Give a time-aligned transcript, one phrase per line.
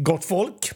[0.00, 0.70] Gott folk,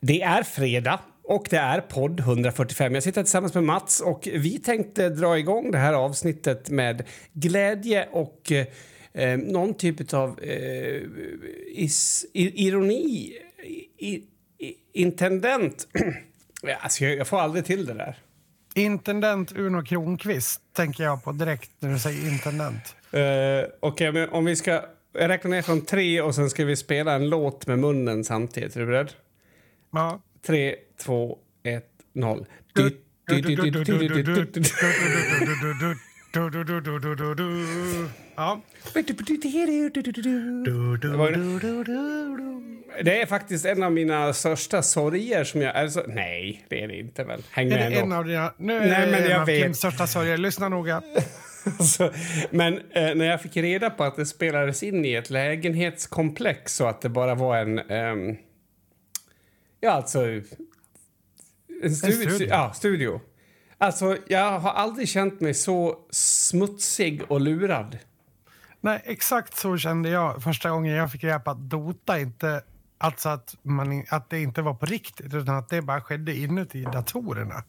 [0.00, 2.94] det är fredag och det är podd 145.
[2.94, 8.08] Jag sitter tillsammans med Mats och vi tänkte dra igång det här avsnittet med glädje
[8.12, 8.52] och
[9.12, 11.02] eh, någon typ av eh,
[11.66, 13.32] is, ironi,
[13.98, 14.14] i,
[14.58, 15.88] i, intendent.
[16.80, 18.16] alltså, jag, jag får aldrig till det där.
[18.74, 22.96] Intendent Uno Kronqvist tänker jag på direkt när du säger intendent.
[23.14, 24.82] Uh, Okej, okay, om vi ska...
[25.20, 28.76] Jag räknar ner från tre och sen ska vi spela en låt med munnen samtidigt.
[28.76, 29.12] Är du beredd?
[29.92, 30.20] Ja.
[30.46, 30.74] Tre,
[31.04, 32.46] två, ett, noll.
[32.74, 32.90] Ja.
[43.02, 45.76] Det är faktiskt en av mina största sorger som jag...
[45.76, 47.42] Alltså, nej, det är det inte väl.
[47.50, 48.52] Häng med är det en av dina...
[48.56, 49.62] Nu är nej, men en av vet.
[49.62, 50.36] Kims största sorger.
[50.36, 51.02] Lyssna noga.
[51.78, 52.12] alltså,
[52.50, 56.88] men eh, när jag fick reda på att det spelades in i ett lägenhetskomplex och
[56.88, 57.90] att det bara var en...
[57.90, 58.36] Um,
[59.80, 60.24] ja, alltså...
[61.82, 62.46] En, stu en studio.
[62.48, 63.20] Ja, studio.
[63.78, 67.98] Alltså, jag har aldrig känt mig så smutsig och lurad.
[68.80, 72.62] Nej, exakt så kände jag första gången jag fick reda på att Dota inte...
[73.00, 76.82] Alltså att, man, att det inte var på riktigt, utan att det bara skedde inuti
[76.82, 77.64] datorerna.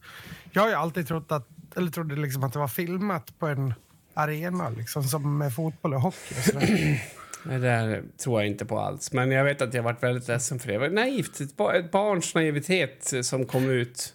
[0.52, 3.74] Jag har ju alltid trott att, eller trodde liksom att det var filmat på en
[4.20, 6.34] arena, liksom, som med fotboll och hockey.
[6.38, 7.00] Och sådär.
[7.44, 9.12] Det där tror jag inte på alls.
[9.12, 10.72] Men jag vet att jag varit väldigt ledsen för det.
[10.72, 11.40] Det var naivt.
[11.40, 14.14] Ett barns naivitet som kom ut.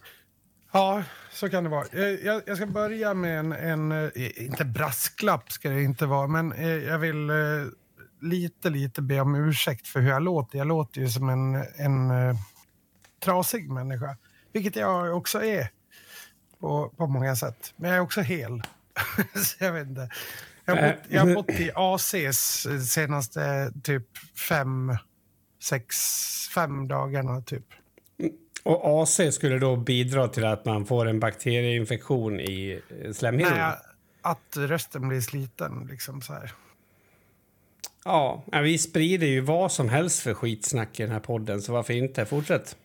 [0.72, 1.86] Ja, så kan det vara.
[2.24, 6.54] Jag, jag ska börja med en, en, eh, inte brasklapp ska det inte vara, men
[6.54, 7.36] eh, jag vill eh,
[8.22, 10.58] lite, lite be om ursäkt för hur jag låter.
[10.58, 12.12] Jag låter ju som en, en
[13.24, 14.18] trasig människa,
[14.54, 15.70] vilket jag också är
[16.60, 17.74] på, på många sätt.
[17.76, 18.64] Men jag är också hel.
[19.60, 20.10] jag vet inte.
[20.66, 24.08] Jag har, bott, jag har bott i ACs senaste typ
[24.50, 24.98] fem,
[25.64, 25.96] sex,
[26.56, 27.66] fem dagarna typ.
[28.64, 33.54] Och AC skulle då bidra till att man får en bakterieinfektion i eh, slemhinnan?
[33.58, 33.74] Nej,
[34.22, 36.52] att rösten blir sliten liksom så här.
[38.06, 41.94] Ja, vi sprider ju vad som helst för skitsnack i den här podden, så varför
[41.94, 42.26] inte?
[42.26, 42.78] Fortsätt.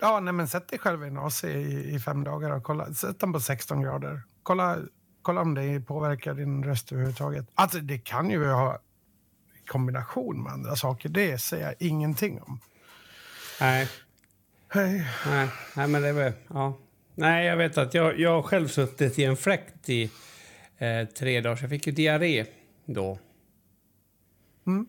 [0.00, 2.94] Ja, nej men sätt dig själv i en AC i, i fem dagar och kolla.
[2.94, 4.22] Sätt den på 16 grader.
[4.42, 4.78] Kolla,
[5.22, 7.46] kolla om det påverkar din röst överhuvudtaget.
[7.54, 8.78] Alltså det kan ju ha
[9.66, 11.08] kombination med andra saker.
[11.08, 12.60] Det säger jag ingenting om.
[13.60, 13.88] Nej.
[14.68, 15.06] Hej.
[15.26, 16.32] Nej, nej, men det var...
[16.48, 16.78] Ja.
[17.14, 20.10] Nej, jag vet att jag, jag har själv suttit i en fläkt i
[20.78, 22.46] eh, tre dagar, så jag fick ju diarré
[22.84, 23.18] då.
[24.66, 24.86] Mm.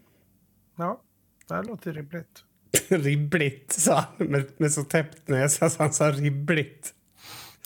[0.75, 1.02] Ja,
[1.47, 2.44] det här låter ribbligt.
[2.88, 6.94] ribbligt, sa han med, med så täppt näsa så han sa ribbligt.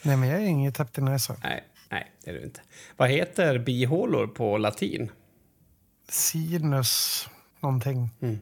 [0.04, 1.38] Nej, men jag är inget täppt i näsan.
[1.44, 2.62] Nej, nej, det är du inte.
[2.98, 5.12] Vad heter bihålor på latin?
[6.10, 7.28] Sinus
[7.60, 8.10] någonting.
[8.22, 8.40] Mm.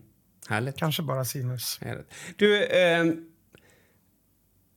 [0.50, 0.78] Härligt.
[0.78, 1.80] Kanske bara sinus.
[1.82, 2.14] Härligt.
[2.36, 3.06] Du, eh,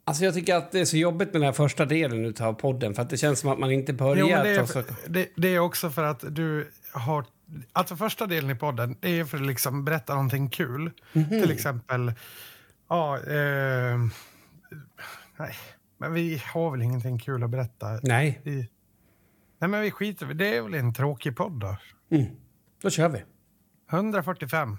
[0.09, 2.95] Alltså jag tycker att det är så jobbigt med den här första delen av podden
[2.95, 4.17] för att det känns som att man inte börjar...
[4.17, 4.83] Jo, det, är, så...
[5.07, 7.25] det, det, är också för att du har...
[7.73, 10.81] Alltså första delen i podden det är för att liksom berätta någonting kul.
[10.81, 11.43] Mm -hmm.
[11.43, 12.13] Till exempel...
[12.89, 13.99] Ja, eh,
[15.37, 15.55] nej,
[15.99, 17.87] men vi har väl ingenting kul att berätta.
[18.03, 18.41] Nej.
[18.45, 18.69] Vi,
[19.59, 21.77] nej, men vi skiter Det är väl en tråkig podd då.
[22.11, 22.27] Mm.
[22.83, 23.25] Då kör vi.
[23.91, 24.79] 145.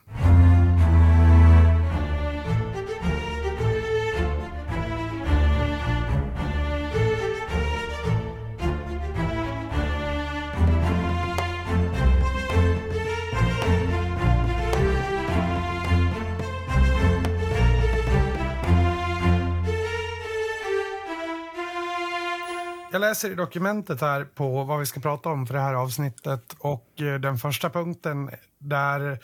[23.00, 26.56] Jag läser i dokumentet här på vad vi ska prata om för det här avsnittet
[26.60, 29.20] och eh, den första punkten där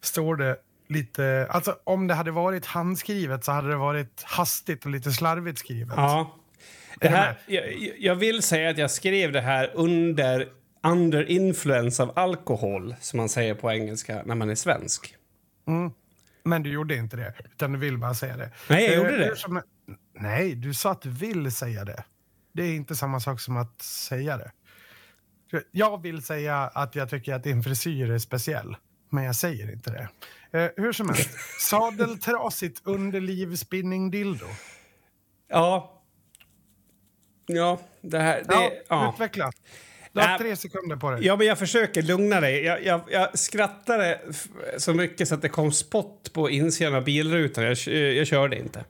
[0.00, 0.56] står det
[0.88, 5.58] lite, alltså om det hade varit handskrivet så hade det varit hastigt och lite slarvigt
[5.58, 5.94] skrivet.
[5.96, 6.36] Ja.
[7.00, 7.64] Det här, jag,
[7.98, 10.48] jag vill säga att jag skrev det här under
[10.82, 15.16] under influence av alkohol, som man säger på engelska när man är svensk.
[15.68, 15.90] Mm.
[16.44, 18.50] Men du gjorde inte det, utan du vill bara säga det.
[18.68, 19.36] Nej, jag gjorde det.
[19.36, 19.62] Som,
[20.14, 22.04] nej, du sa att du vill säga det.
[22.52, 24.50] Det är inte samma sak som att säga det.
[25.70, 28.76] Jag vill säga att jag tycker att din frisyr är speciell,
[29.08, 30.08] men jag säger inte det.
[30.58, 31.30] Eh, hur som helst,
[31.60, 34.46] sadeltrasigt underliv spinning dildo.
[35.48, 36.02] Ja.
[37.46, 38.36] Ja, det här...
[38.36, 39.12] Det, ja, ja.
[39.14, 39.52] Utveckla.
[40.12, 41.26] Du har tre sekunder på dig.
[41.26, 42.64] Ja, men jag försöker lugna dig.
[42.64, 44.20] Jag, jag, jag skrattade
[44.78, 47.64] så mycket så att det kom spott på insidan av bilrutan.
[47.64, 48.84] Jag, jag körde inte.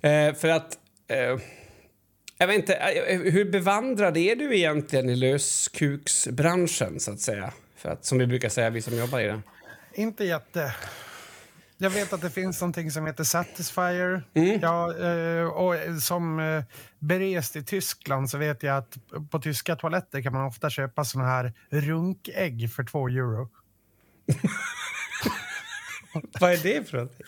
[0.00, 0.78] Eh, för att...
[1.08, 1.38] Eh,
[2.42, 7.52] jag vet inte, eh, hur bevandrad är du egentligen i löskuksbranschen, så att säga?
[7.76, 9.42] För att, som vi brukar säga, vi som jobbar i den.
[9.94, 10.74] Inte jätte.
[11.78, 14.22] jag vet att det finns någonting som heter Satisfyer.
[14.34, 14.58] Mm.
[14.62, 16.62] Ja, eh, och som eh,
[16.98, 18.98] berest i Tyskland så vet jag att
[19.30, 23.50] på tyska toaletter kan man ofta köpa såna här runkägg för två euro.
[26.40, 27.26] Vad är det för någonting?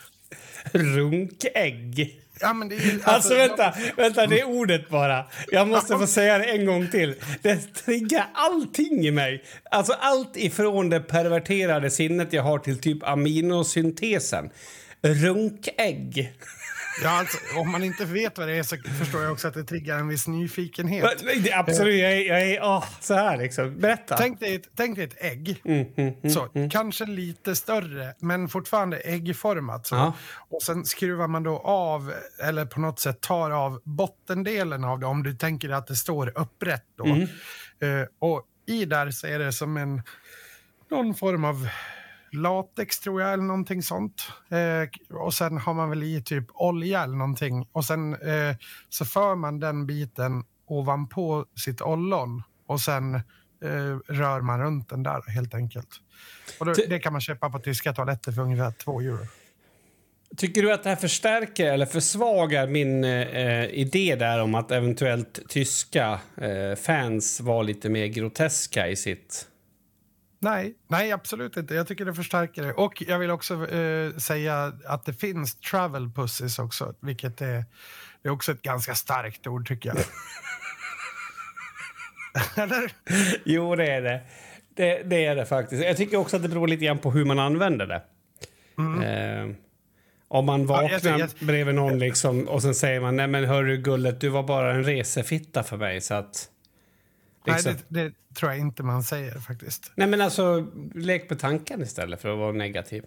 [0.71, 2.24] Runkägg?
[2.39, 5.25] Ja, men det är, alltså, alltså vänta, vänta, det är ordet bara.
[5.51, 7.15] Jag måste få säga det en gång till.
[7.41, 9.43] Det triggar allting i mig.
[9.71, 14.49] Alltså allt ifrån det perverterade sinnet jag har till typ aminosyntesen.
[15.01, 16.33] Runkägg.
[17.03, 19.63] Ja, alltså, om man inte vet vad det är så förstår jag också att det
[19.63, 21.23] triggar en viss nyfikenhet.
[21.43, 23.79] Det, absolut, jag är, jag är oh, så här liksom.
[23.79, 24.17] Berätta.
[24.17, 25.61] Tänk dig ett, tänk dig ett ägg.
[25.65, 26.69] Mm, mm, mm, så, mm.
[26.69, 29.87] Kanske lite större, men fortfarande äggformat.
[29.87, 30.13] Så.
[30.49, 32.13] Och sen skruvar man då av,
[32.43, 36.39] eller på något sätt tar av bottendelen av det, om du tänker att det står
[36.39, 36.85] upprätt.
[36.97, 37.05] Då.
[37.05, 40.01] Uh, och i där så är det som en
[40.91, 41.69] någon form av
[42.35, 44.27] latex tror jag, eller någonting sånt.
[44.49, 47.67] Eh, och sen har man väl i typ olja eller någonting.
[47.71, 48.55] Och sen eh,
[48.89, 55.03] så för man den biten ovanpå sitt ollon och sen eh, rör man runt den
[55.03, 55.89] där helt enkelt.
[56.59, 59.27] Och då, det kan man köpa på tyska toaletter för ungefär två euro.
[60.37, 65.39] Tycker du att det här förstärker eller försvagar min eh, idé där om att eventuellt
[65.49, 69.47] tyska eh, fans var lite mer groteska i sitt
[70.39, 71.75] Nej, nej, absolut inte.
[71.75, 72.73] Jag tycker det förstärker det.
[72.73, 77.65] Och jag vill också eh, säga att det finns travel pussies också, vilket är,
[78.23, 79.97] är också ett ganska starkt ord tycker jag.
[82.63, 82.91] Eller?
[83.45, 84.21] Jo, det är det.
[84.75, 85.03] det.
[85.03, 85.25] det.
[85.25, 85.83] är det faktiskt.
[85.83, 88.01] Jag tycker också att det beror lite grann på hur man använder det.
[88.77, 89.01] Mm.
[89.01, 89.55] Eh,
[90.27, 93.45] om man vaknar ja, jag, jag, bredvid någon liksom, och sen säger man nej men
[93.45, 96.49] hörru gullet, du var bara en resefitta för mig så att...
[97.45, 99.91] Nej, det, det, tror jag inte man säger faktiskt.
[99.95, 103.05] Nej, men alltså lek på tanken istället för att vara negativ.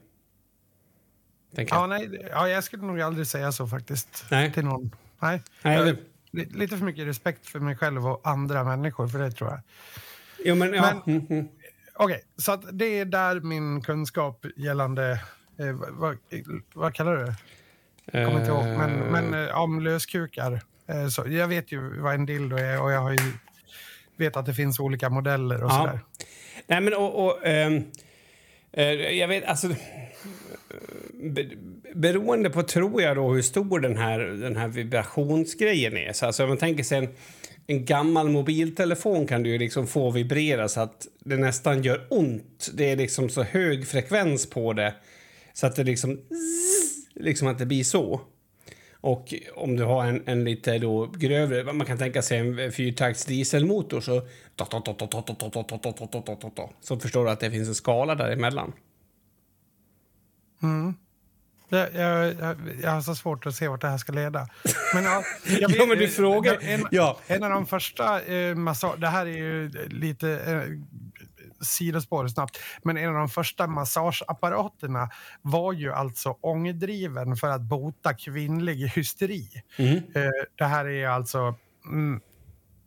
[1.50, 4.24] Ja, nej, ja, jag skulle nog aldrig säga så faktiskt.
[4.30, 4.52] Nej.
[4.52, 4.90] Till någon.
[5.18, 5.42] Nej.
[5.62, 5.96] nej jag,
[6.30, 9.60] lite för mycket respekt för mig själv och andra människor, för det tror jag.
[10.44, 10.82] Jo, men, ja.
[10.82, 11.48] men mm, mm.
[11.94, 15.20] Okej, okay, så att det är där min kunskap gällande...
[15.58, 16.18] Eh, vad,
[16.74, 17.36] vad kallar du det?
[18.12, 18.64] Jag kommer inte ihåg.
[18.64, 20.62] Men, men eh, om löskukar.
[20.86, 23.32] Eh, så, jag vet ju vad en dildo är och jag har ju
[24.18, 25.78] vet att det finns olika modeller och ja.
[25.78, 26.00] sådär.
[26.66, 27.26] Nej, men och...
[27.26, 27.84] och ähm,
[28.72, 29.68] äh, jag vet, alltså...
[31.94, 36.12] beroende på, tror jag, då, hur stor den här, den här vibrationsgrejen är.
[36.12, 37.08] Så alltså, om man tänker sig en,
[37.66, 42.70] en gammal mobiltelefon kan du liksom få vibrera så att det nästan gör ont.
[42.74, 44.94] Det är liksom så hög frekvens på det
[45.52, 46.20] så att det liksom...
[47.20, 48.20] Liksom att det blir så.
[49.00, 53.24] Och om du har en, en lite då grövre, man kan tänka sig en fyrtakts
[53.24, 54.22] dieselmotor så...
[56.80, 58.72] Så förstår du att det finns en skala däremellan.
[60.62, 60.94] Mm.
[61.68, 62.34] Jag, jag,
[62.82, 64.48] jag, har så svårt att se vart det här ska leda.
[64.94, 66.58] Men, ja, jag vet, ja, men du frågar...
[66.60, 67.18] En, ja.
[67.26, 70.62] en av de första eh, massa, Det här är ju lite eh,
[71.60, 72.58] sidospår snabbt.
[72.82, 75.10] Men en av de första massageapparaterna
[75.42, 79.48] var ju alltså ångdriven för att bota kvinnlig hysteri.
[79.76, 79.96] Mm.
[79.96, 81.54] Eh, det här är alltså,
[81.86, 82.20] mm,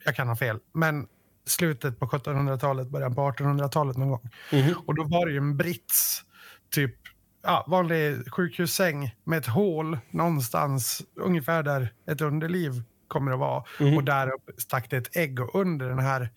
[0.06, 1.08] jag kan ha fel, men
[1.46, 4.30] slutet på 1700-talet, början på 1800-talet någon gång.
[4.52, 4.74] Mm.
[4.86, 6.24] Och då var det ju en brits,
[6.70, 6.96] typ
[7.44, 13.64] ja, vanlig sjukhussäng med ett hål någonstans ungefär där ett underliv kommer att vara.
[13.80, 13.98] Mm.
[13.98, 16.30] Och där upp stack det ett ägg och under den här,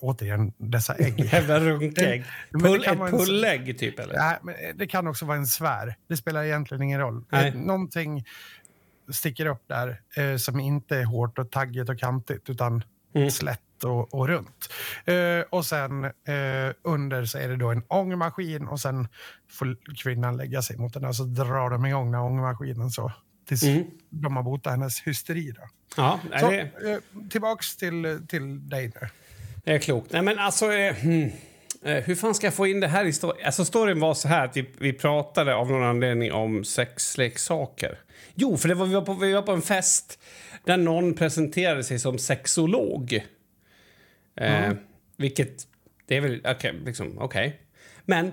[0.00, 1.20] återigen dessa ägg.
[1.32, 2.24] Jävla runkägg.
[2.52, 4.14] Pull, ett pullägg typ eller?
[4.14, 5.96] Nej, men det kan också vara en svär.
[6.08, 7.24] Det spelar egentligen ingen roll.
[7.30, 7.54] Nej.
[7.54, 8.24] Någonting
[9.12, 13.30] sticker upp där eh, som inte är hårt och taggigt och kantigt utan mm.
[13.30, 14.72] slätt och, och runt.
[15.04, 19.08] Eh, och sen eh, under så är det då en ångmaskin och sen
[19.50, 23.12] får kvinnan lägga sig mot den och så drar de igång den ångmaskinen så
[23.44, 23.84] tills mm.
[24.10, 25.52] de har botat hennes hysteri.
[25.56, 25.62] Då.
[25.96, 26.60] Ja, så, det...
[26.60, 26.98] eh,
[27.30, 29.08] tillbaks till, till dig nu.
[29.64, 30.12] Det är klokt.
[30.12, 30.72] Nej, men alltså...
[30.72, 31.30] Eh, hmm.
[31.82, 33.44] Eh, hur fan ska jag få in det här i storyn?
[33.44, 37.98] Alltså storyn var så här att vi, vi pratade av någon anledning om sexleksaker.
[38.34, 40.18] Jo, för det var, vi, var på, vi var på en fest
[40.64, 43.26] där någon presenterade sig som sexolog.
[44.36, 44.70] Mm.
[44.70, 44.76] Eh,
[45.16, 45.66] vilket,
[46.06, 47.52] det är väl, okej, okay, liksom, okay.
[48.04, 48.32] Men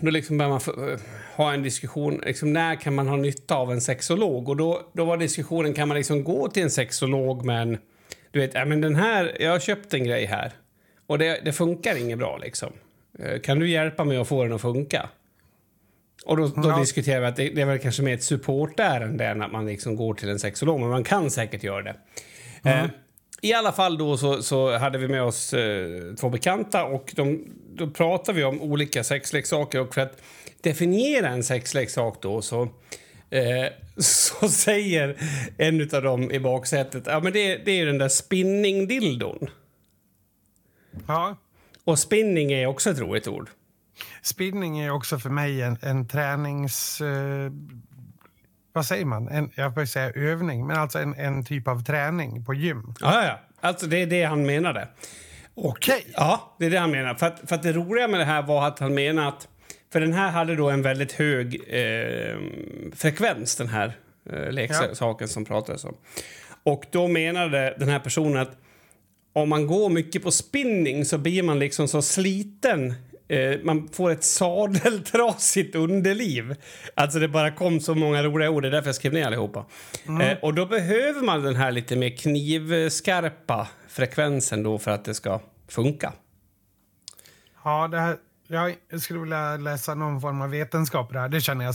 [0.00, 1.00] då liksom börjar man eh,
[1.36, 2.20] ha en diskussion.
[2.26, 4.48] Liksom, när kan man ha nytta av en sexolog?
[4.48, 7.78] Och då, då var diskussionen, kan man liksom gå till en sexolog men
[8.30, 10.52] du vet, ja, men den här, jag har köpt en grej här
[11.06, 12.72] och det, det funkar inget bra liksom.
[13.18, 15.08] Eh, kan du hjälpa mig att få den att funka?
[16.26, 16.78] Och då, då ja.
[16.78, 19.96] diskuterar vi att det, det, är väl kanske mer ett supportärende än att man liksom
[19.96, 21.96] går till en sexolog, men man kan säkert göra det.
[22.62, 22.84] Mm.
[22.84, 22.90] Eh,
[23.42, 27.44] I alla fall då så, så hade vi med oss eh, två bekanta och de,
[27.80, 30.22] då pratade vi om olika sexleksaker och för att
[30.60, 32.62] definiera en sexleksak då så
[33.30, 35.16] eh, så säger
[35.56, 39.50] en av dem i baksätet ja men det, det är den där spinningdildon.
[41.06, 41.36] Ja.
[41.84, 43.50] Och spinning är också ett roligt ord.
[44.22, 47.00] Spinning är också för mig en, en tränings...
[47.00, 47.52] Eh,
[48.72, 49.28] vad säger man?
[49.28, 52.94] En, jag vill säga övning, men alltså en, en typ av träning på gym.
[53.00, 53.40] Ja, ja.
[53.60, 54.88] Alltså det är det han menade.
[55.62, 55.94] Okej.
[56.00, 56.12] Okay.
[56.16, 57.14] Ja, det är det han menar.
[57.14, 59.48] För att, för att det roliga med det här var att han menade att...
[59.92, 62.38] För den här hade då en väldigt hög eh,
[62.94, 63.92] frekvens, den här
[64.32, 65.26] eh, leksaken ja.
[65.26, 65.96] som pratades om.
[66.62, 68.50] Och då menade den här personen att
[69.32, 72.94] om man går mycket på spinning så blir man liksom så sliten
[73.28, 76.54] eh, man får ett sadeltrasigt underliv.
[76.94, 79.66] Alltså det bara kom så många roliga ord, det är därför jag skrev ner allihopa.
[80.08, 80.20] Mm.
[80.20, 85.14] Eh, och då behöver man den här lite mer knivskarpa frekvensen då för att det
[85.14, 85.40] ska
[85.72, 86.12] funka.
[87.64, 88.16] Ja, det här,
[88.88, 91.28] jag skulle vilja läsa någon form av vetenskap där.
[91.28, 91.74] Det känner jag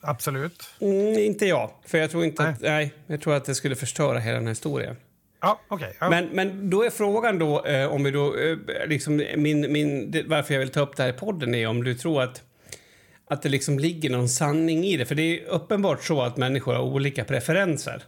[0.00, 0.70] absolut.
[0.80, 2.52] Mm, inte jag, för jag tror inte nej.
[2.52, 4.96] att, nej, jag tror att det skulle förstöra hela den här historien.
[5.40, 6.10] Ja, okay, ja.
[6.10, 10.22] men, men då är frågan då, eh, om vi då, eh, liksom min, min, det,
[10.22, 12.42] varför jag vill ta upp det här i podden är om du tror att,
[13.26, 15.06] att det liksom ligger någon sanning i det.
[15.06, 18.02] För det är uppenbart så att människor har olika preferenser.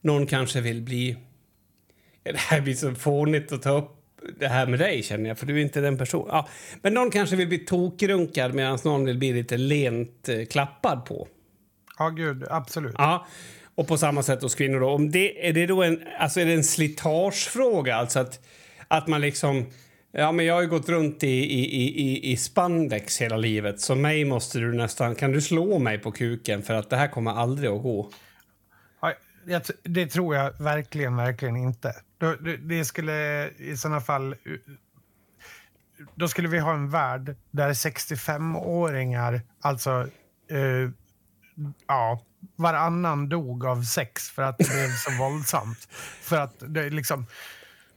[0.00, 1.16] Någon kanske vill bli...
[2.22, 3.95] Det här blir så fånigt att ta upp
[4.38, 6.28] det här med dig känner jag, för du är inte den personen.
[6.28, 6.48] Ja,
[6.82, 11.28] men någon kanske vill bli tokrunkad medan någon vill bli lite lent eh, klappad på.
[11.98, 12.94] Ja, gud, absolut.
[12.98, 13.26] Ja.
[13.74, 14.80] Och på samma sätt hos kvinnor.
[14.80, 14.88] Då.
[14.88, 17.96] Om det, är det då en, alltså är det en slitagefråga?
[17.96, 18.40] Alltså att,
[18.88, 19.66] att man liksom...
[20.12, 23.94] Ja, men jag har ju gått runt i, i, i, i spandex hela livet så
[23.94, 25.14] mig måste du nästan...
[25.14, 28.10] Kan du slå mig på kuken för att det här kommer aldrig att gå?
[29.46, 31.94] Ja, det tror jag verkligen, verkligen inte.
[32.60, 34.34] Det skulle i sådana fall...
[36.14, 40.08] Då skulle vi ha en värld där 65-åringar, alltså...
[40.50, 40.90] Eh,
[41.86, 42.22] ja,
[42.56, 45.88] varannan dog av sex för att det blev så våldsamt.
[46.20, 47.26] För att det liksom...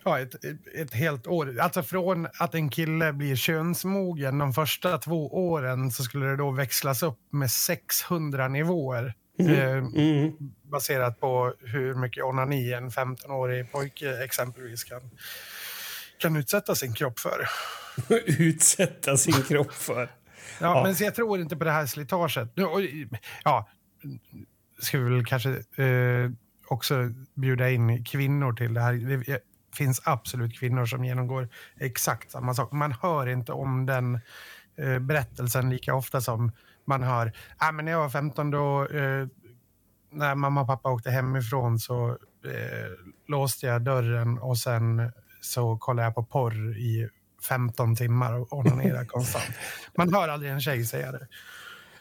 [0.04, 0.36] Ja, ett,
[0.76, 1.60] ett helt år.
[1.60, 6.52] Alltså från att en kille blir könsmogen de första två åren så skulle det då
[6.52, 9.14] växlas upp med 600 nivåer.
[9.40, 9.54] Mm.
[9.54, 10.34] Eh, mm.
[10.64, 15.02] Baserat på hur mycket onani en 15-årig pojke exempelvis kan,
[16.18, 17.50] kan utsätta sin kropp för.
[18.26, 20.02] utsätta sin kropp för?
[20.02, 22.50] Ja, ja, men jag tror inte på det här slitaget.
[23.44, 23.70] Ja,
[24.80, 25.50] ska vi väl kanske
[25.84, 26.32] eh,
[26.68, 28.94] också bjuda in kvinnor till det här.
[28.94, 29.40] Det
[29.76, 32.72] finns absolut kvinnor som genomgår exakt samma sak.
[32.72, 34.20] Man hör inte om den
[34.78, 36.52] eh, berättelsen lika ofta som
[36.90, 37.32] man hör.
[37.58, 39.28] Ah, men när jag var 15 då, eh,
[40.12, 42.10] när mamma och pappa åkte hemifrån så
[42.46, 42.92] eh,
[43.28, 47.10] låste jag dörren och sen så kollade jag på porr i
[47.50, 49.46] 15 timmar och onanerade konstant.
[49.98, 51.28] Man hör aldrig en tjej säga det.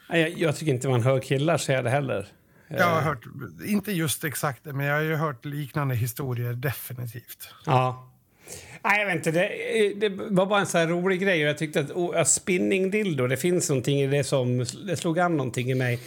[0.09, 2.28] Jag, jag tycker inte man hör killar säga det heller.
[2.68, 3.25] Jag har hört,
[3.64, 7.54] inte just exakt det, men jag har ju hört liknande historier definitivt.
[7.66, 8.08] Ja.
[8.85, 9.31] Nej, jag vet inte.
[9.31, 11.40] Det, det var bara en så rolig grej.
[11.40, 15.71] Jag tyckte att oh, spinningdildo, det finns någonting i det som det slog an någonting
[15.71, 16.00] i mig.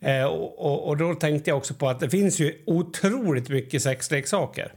[0.00, 3.82] Eh, och, och, och, då tänkte jag också på att det finns ju otroligt mycket
[3.82, 4.72] sexleksaker.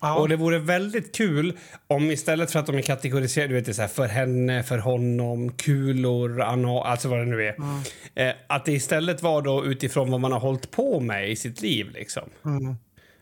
[0.00, 0.16] Ja.
[0.16, 3.82] Och det vore väldigt kul om istället för att de är kategoriserade, du vet, så
[3.82, 7.54] här, för henne, för honom, kulor, anal, alltså vad det nu är.
[7.54, 7.80] Mm.
[8.14, 11.62] Eh, att det istället var då utifrån vad man har hållit på med i sitt
[11.62, 12.22] liv liksom.
[12.44, 12.76] Mm.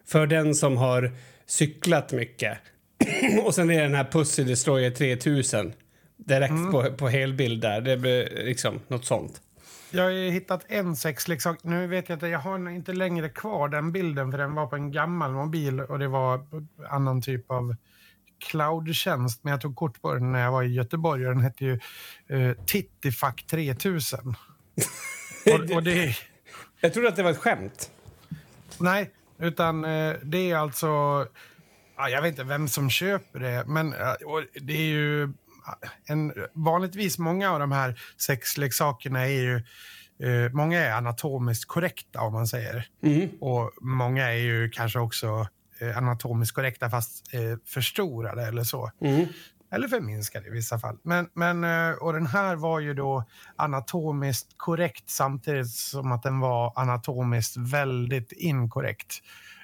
[0.07, 1.13] För den som har
[1.47, 2.59] cyklat mycket.
[3.45, 5.73] och sen är det den här Pussy Destroyer 3000
[6.17, 6.73] direkt mm.
[6.73, 7.81] på, på helbild där.
[7.81, 9.41] Det blir liksom något sånt.
[9.91, 11.59] Jag har hittat en sexleksak.
[11.63, 14.77] Nu vet jag inte, jag har inte längre kvar den bilden för den var på
[14.77, 16.47] en gammal mobil och det var
[16.91, 17.77] annan typ av
[18.41, 19.45] cloudtjänst.
[19.45, 21.81] Men jag tog kort på den när jag var i Göteborg och den hette ju
[22.31, 24.21] uh, Tittifack 3000.
[25.47, 26.17] och, och det...
[26.81, 27.91] Jag trodde att det var ett skämt.
[28.79, 31.27] Nej, utan uh, det är alltså...
[32.01, 35.33] Ja, jag vet inte vem som köper det, men uh, det är ju
[36.07, 39.57] en, vanligtvis många av de här sexleksakerna är ju
[40.23, 42.89] eh, många är anatomiskt korrekta om man säger.
[43.03, 43.29] Mm.
[43.41, 45.47] Och många är ju kanske också
[45.81, 48.91] eh, anatomiskt korrekta fast eh, förstorade eller så.
[49.01, 49.27] Mm.
[49.73, 50.99] Eller förminskade i vissa fall.
[51.03, 51.65] Men, men,
[51.95, 53.25] och den här var ju då
[53.57, 59.19] anatomiskt korrekt samtidigt som att den var anatomiskt väldigt inkorrekt.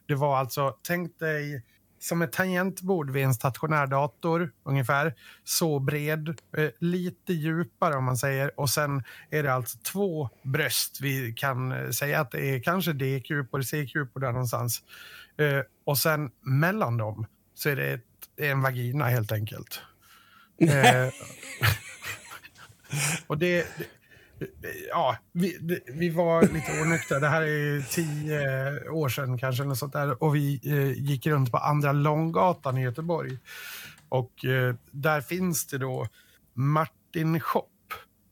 [0.07, 1.63] Det var alltså, tänk dig
[1.99, 5.15] som ett tangentbord vid en stationär dator ungefär.
[5.45, 8.61] Så bred, eh, lite djupare om man säger.
[8.61, 11.01] Och sen är det alltså två bröst.
[11.01, 14.83] Vi kan eh, säga att det är kanske D-kupor, C-kupor där någonstans.
[15.39, 18.03] Eh, och sen mellan dem så är det ett,
[18.37, 19.81] en vagina helt enkelt.
[23.27, 23.67] Och det,
[24.89, 27.19] ja, vi, vi var lite onyktra.
[27.21, 29.65] Det här är tio år sedan kanske.
[29.65, 30.23] Något sånt där.
[30.23, 33.39] Och vi eh, gick runt på Andra Långgatan i Göteborg.
[34.09, 36.09] Och eh, där finns det då
[36.55, 37.69] Martin Shop.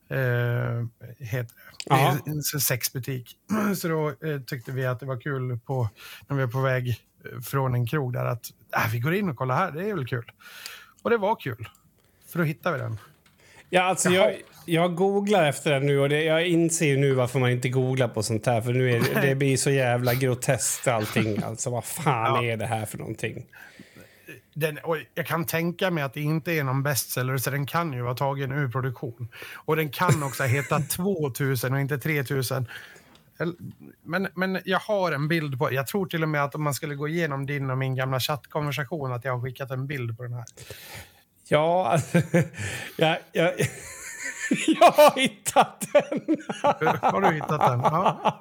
[0.09, 0.87] Eh,
[1.19, 1.55] heter
[1.87, 1.95] det.
[1.95, 3.37] Är en sexbutik.
[3.77, 5.89] Så då eh, tyckte vi att det var kul på,
[6.29, 6.89] när vi var på väg
[7.25, 8.47] eh, från en krog där att
[8.77, 10.33] äh, vi går in och kollar här, det är väl kul.
[11.03, 11.69] Och det var kul.
[12.27, 12.99] För då hittade vi den.
[13.71, 14.35] Ja, alltså jag,
[14.67, 18.23] jag googlar efter den nu och det, jag inser nu varför man inte googlar på
[18.23, 18.61] sånt här.
[18.61, 21.43] För nu är det, det blir så jävla groteskt allting.
[21.45, 22.53] Alltså vad fan ja.
[22.53, 23.47] är det här för någonting?
[24.55, 24.79] Den,
[25.15, 28.15] jag kan tänka mig att det inte är någon bestseller så den kan ju vara
[28.15, 29.29] tagen ur produktion.
[29.55, 32.69] Och den kan också heta 2000 och inte 3000.
[34.03, 36.75] Men, men jag har en bild på, jag tror till och med att om man
[36.75, 40.23] skulle gå igenom din och min gamla chattkonversation att jag har skickat en bild på
[40.23, 40.45] den här.
[41.49, 42.19] Ja, alltså,
[42.97, 43.53] jag, jag,
[44.67, 46.37] jag har hittat den.
[47.03, 47.81] har du hittat den?
[47.81, 48.41] Ja.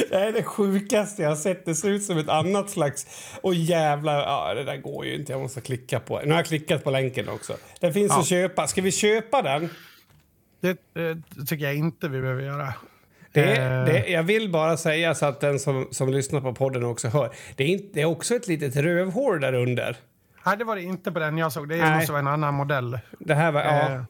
[0.10, 1.66] Det är det sjukaste jag har sett.
[1.66, 3.08] Det ser ut som ett annat slags...
[3.42, 5.32] Och jävlar, ja, det där går ju inte.
[5.32, 7.54] Jag måste klicka på Nu har jag klickat på länken också.
[7.80, 8.20] Den finns ja.
[8.20, 8.68] att köpa.
[8.68, 9.70] Ska vi köpa den?
[10.62, 12.74] Det, det tycker jag inte vi behöver göra.
[13.32, 13.86] Det, eh.
[13.86, 17.32] det, jag vill bara säga så att den som, som lyssnar på podden också hör.
[17.56, 19.98] Det är, inte, det är också ett litet rövhål där under.
[20.48, 21.70] Nej, det var det inte på den jag såg.
[21.70, 21.96] Det Nej.
[21.96, 23.00] måste vara en annan modell.
[23.20, 23.68] Det här var, eh.
[23.68, 24.06] ja.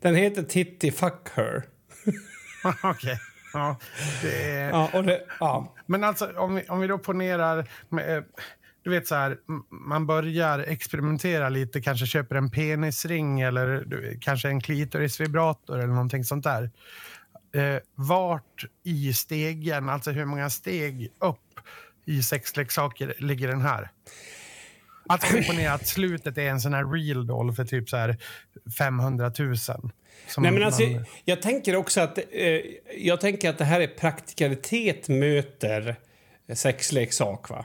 [0.00, 1.62] Den heter Titti Fuck Her.
[2.64, 2.90] Okej.
[2.90, 3.16] Okay.
[3.52, 3.76] Ja,
[4.22, 4.70] det är...
[4.70, 5.74] ja, och det, ja.
[5.86, 7.68] Men alltså, om vi, om vi då ponerar...
[7.88, 8.24] Med, eh,
[8.82, 9.36] du vet så här,
[9.70, 13.86] man börjar experimentera lite, kanske köper en penisring eller
[14.20, 16.70] kanske en klitorisvibrator eller någonting sånt där.
[17.54, 21.60] Eh, vart i stegen, alltså hur många steg upp
[22.04, 23.90] i sexleksaker ligger den här?
[25.10, 28.16] Alltså imponera att slutet är en sån här real doll för typ så här
[28.78, 29.56] 500 000.
[30.38, 31.04] Nej, men alltså, man...
[31.24, 32.60] jag, tänker också att, eh,
[32.96, 35.96] jag tänker att det här är praktikalitet möter
[36.54, 37.50] sexleksak.
[37.50, 37.64] Va?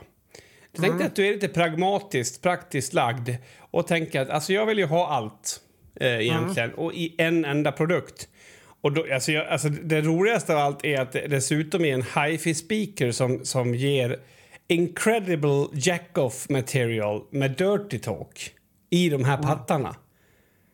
[0.72, 1.06] Jag tänkte mm.
[1.06, 5.08] att du är lite pragmatiskt, praktiskt lagd och tänker att alltså, jag vill ju ha
[5.08, 5.60] allt
[6.00, 6.80] eh, egentligen mm.
[6.80, 8.28] och i en enda produkt.
[8.80, 12.04] Och då, alltså, jag, alltså, det roligaste av allt är att det dessutom är en
[12.24, 14.18] hifi speaker som, som ger
[14.68, 18.50] incredible jack-off material med dirty talk
[18.90, 19.46] i de här mm.
[19.46, 19.96] pattarna.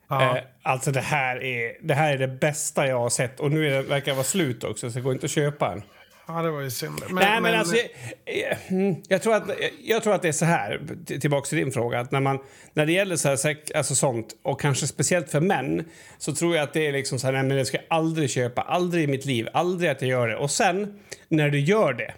[0.09, 0.37] Ja.
[0.37, 3.67] Eh, alltså det här, är, det här är det bästa jag har sett och nu
[3.67, 5.83] är det, verkar det vara slut också så det går inte att köpa en.
[6.27, 7.01] Ja, det var ju synd.
[7.07, 7.77] Men, Nej, men, men alltså,
[8.25, 9.51] jag, mm, jag, tror att,
[9.85, 10.81] jag tror att det är så här,
[11.21, 12.39] tillbaka till din fråga, att när, man,
[12.75, 15.85] när det gäller så här, alltså sånt, och kanske speciellt för män,
[16.19, 18.63] så tror jag att det är liksom så här, nej men jag ska aldrig köpa,
[18.63, 20.37] aldrig i mitt liv, aldrig att jag gör det.
[20.37, 22.15] Och sen, när du gör det,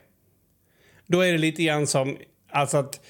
[1.07, 2.17] då är det lite grann som...
[2.51, 3.01] Alltså att...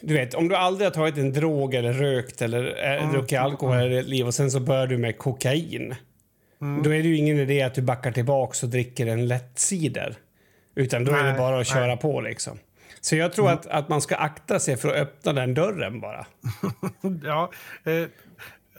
[0.00, 3.12] Du vet, om du aldrig har tagit en drog eller rökt eller mm.
[3.12, 5.94] druckit alkohol i ditt liv och sen så börjar du med kokain.
[6.62, 6.82] Mm.
[6.82, 10.16] Då är det ju ingen idé att du backar tillbaks och dricker en lättsider.
[10.74, 11.96] Utan då nej, är det bara att köra nej.
[11.96, 12.58] på liksom.
[13.00, 13.58] Så jag tror mm.
[13.58, 16.26] att, att man ska akta sig för att öppna den dörren bara.
[17.24, 17.50] ja,
[17.84, 18.08] eh,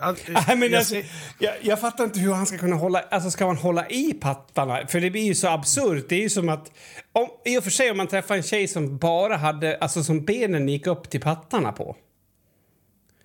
[0.04, 0.96] Alltså, Nej, men jag, alltså,
[1.39, 3.00] jag, jag, fattar inte hur han ska kunna hålla...
[3.00, 4.88] Alltså ska man hålla i pattarna?
[4.88, 6.10] För det blir ju så absurt.
[6.10, 6.72] Det är ju som att...
[7.12, 9.78] Om, I och för sig om man träffar en tjej som bara hade...
[9.78, 11.96] Alltså som benen gick upp till pattarna på.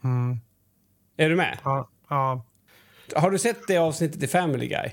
[0.04, 0.40] Mm.
[1.16, 1.58] Är du med?
[1.64, 2.44] Ja, ja.
[3.16, 4.90] Har du sett det avsnittet i Family Guy?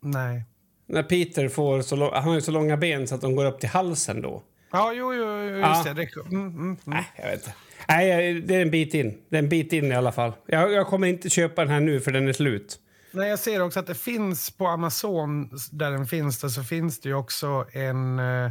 [0.00, 0.44] Nej.
[0.86, 3.60] När Peter får så, han har ju så långa ben så att de går upp
[3.60, 4.42] till halsen då.
[4.72, 5.94] Ja, jo, jo just ja.
[5.94, 6.16] det.
[6.16, 6.76] Mm, mm, mm.
[6.84, 7.54] Nej, jag vet inte.
[7.88, 9.18] Nej, det är en bit in.
[9.28, 10.32] Det är en bit in i alla fall.
[10.46, 12.78] Jag, jag kommer inte köpa den här nu för den är slut.
[13.10, 17.00] Nej, jag ser också att det finns på Amazon, där den finns det, så finns
[17.00, 18.18] det ju också en...
[18.18, 18.50] Eh,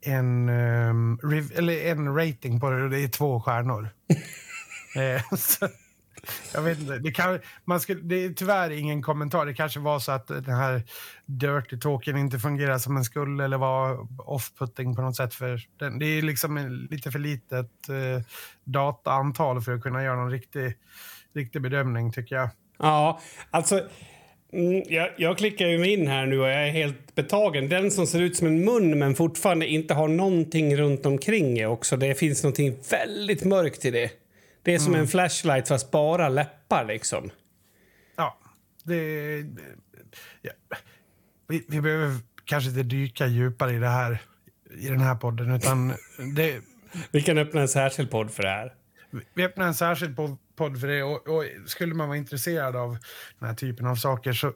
[0.00, 1.18] en, um,
[1.54, 3.88] eller en rating på det och det är två stjärnor.
[4.96, 5.22] Eh,
[6.54, 6.98] jag vet inte.
[6.98, 9.46] Det, kan, man skulle, det är tyvärr ingen kommentar.
[9.46, 10.82] Det kanske var så att den här
[11.26, 15.34] dirty talken inte fungerar som den skulle eller var off-putting på något sätt.
[15.34, 18.22] För den, det är liksom lite för litet eh,
[18.64, 20.74] dataantal för att kunna göra någon riktig,
[21.34, 22.48] riktig bedömning tycker jag.
[22.78, 23.88] Ja, alltså...
[24.52, 27.68] Mm, jag, jag klickar ju in här nu och jag är helt betagen.
[27.68, 31.96] Den som ser ut som en mun men fortfarande inte har någonting runt omkring också.
[31.96, 34.10] Det finns någonting väldigt mörkt i det.
[34.68, 35.00] Det är som mm.
[35.00, 37.30] en flashlight fast bara läppar liksom.
[38.16, 38.38] Ja,
[38.84, 39.44] det...
[40.42, 40.50] Ja.
[41.48, 44.22] Vi, vi behöver kanske inte dyka djupare i det här.
[44.78, 45.50] i den här podden.
[45.50, 45.88] Utan
[46.36, 46.60] det,
[47.10, 48.74] Vi kan öppna en särskild podd för det här.
[49.34, 51.02] vi öppnar en särskild po- podd för det.
[51.02, 52.96] Och, och skulle man vara intresserad av
[53.38, 54.52] den här typen av saker så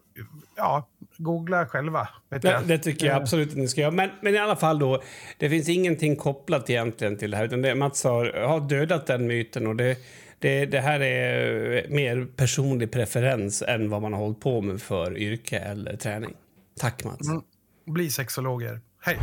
[0.57, 2.09] ja, googla själva.
[2.29, 3.91] Det, det tycker jag absolut att ni ska göra.
[3.91, 5.03] Men, men i alla fall då,
[5.39, 7.45] det finns ingenting kopplat egentligen till det här.
[7.45, 9.99] Utan det, Mats har, har dödat den myten och det,
[10.39, 15.19] det, det här är mer personlig preferens än vad man har hållit på med för
[15.19, 16.35] yrke eller träning.
[16.81, 17.29] Tack Mats.
[17.29, 17.43] Mm.
[17.87, 18.81] Bli sexologer.
[19.01, 19.19] Hej!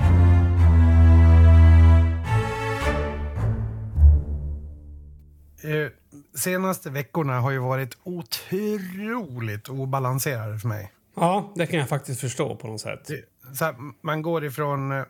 [5.63, 5.91] Eh,
[6.35, 10.93] senaste veckorna har ju varit otroligt obalanserade för mig.
[11.15, 13.07] Ja, det kan jag faktiskt förstå på något sätt.
[13.07, 15.03] Det, så här, man går ifrån eh,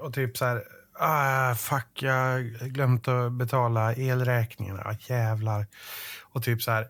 [0.00, 0.62] och, typ så här...
[0.94, 4.78] Ah, fuck, jag glömt att betala elräkningen.
[4.78, 5.66] Ah, jävlar.
[6.22, 6.88] Och typ så här...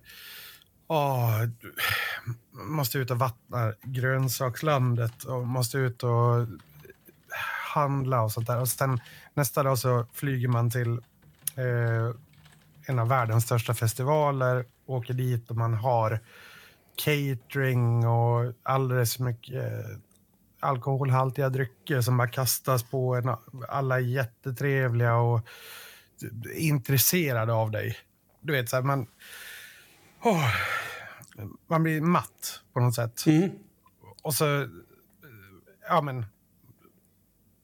[0.87, 1.45] Åh,
[2.53, 6.47] måste ut och vattna grönsakslandet och måste ut och
[7.75, 8.61] handla och sånt där.
[8.61, 9.01] Och sen
[9.35, 10.93] nästa dag så flyger man till
[11.57, 12.15] eh,
[12.87, 16.21] en av världens största festivaler, åker dit och man har
[17.05, 19.97] catering och alldeles för mycket eh,
[20.61, 23.37] alkoholhaltiga drycker som bara kastas på en.
[23.69, 25.49] Alla är jättetrevliga och
[26.55, 27.97] intresserade av dig.
[28.41, 29.07] Du vet, så här, man...
[30.23, 30.55] åh,
[31.67, 33.27] man blir matt på något sätt.
[33.27, 33.51] Mm.
[34.23, 34.69] Och så...
[35.89, 36.27] Ja, men...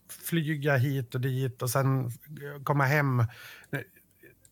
[0.09, 2.11] Flyga hit och dit och sen
[2.65, 3.25] komma hem.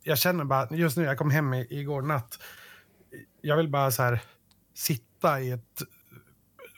[0.09, 0.69] Jag känner bara...
[0.71, 2.39] Just nu, jag kom hem i, igår natt.
[3.41, 4.21] Jag vill bara så här
[4.75, 5.83] sitta i ett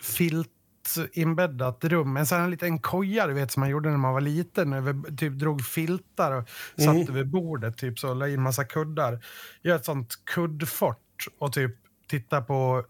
[0.02, 2.16] filtinbäddat rum.
[2.16, 4.72] En sån här liten koja du vet, som man gjorde när man var liten.
[4.72, 7.08] Över, typ drog filtar och satt Mm.
[7.08, 9.24] över bordet typ så, la in massa kuddar.
[9.62, 11.74] Gör ett sånt kuddfort och typ
[12.08, 12.84] titta på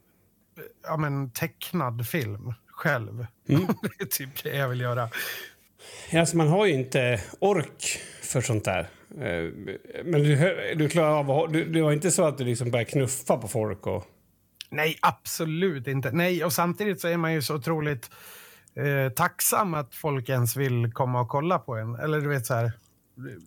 [0.83, 3.27] ja, men, tecknad film själv.
[3.49, 3.67] Mm.
[3.83, 5.09] det är typ det jag vill göra.
[6.13, 8.81] Alltså, man har ju inte ork för sånt där.
[9.11, 9.53] Eh,
[10.05, 13.37] Men du, du klarar av du, det var inte så att du liksom började knuffa
[13.37, 14.05] på folk och...
[14.71, 16.11] Nej, absolut inte.
[16.13, 18.11] Nej, och samtidigt så är man ju så otroligt
[18.75, 21.95] eh, tacksam att folk ens vill komma och kolla på en.
[21.95, 22.73] Eller du vet så här,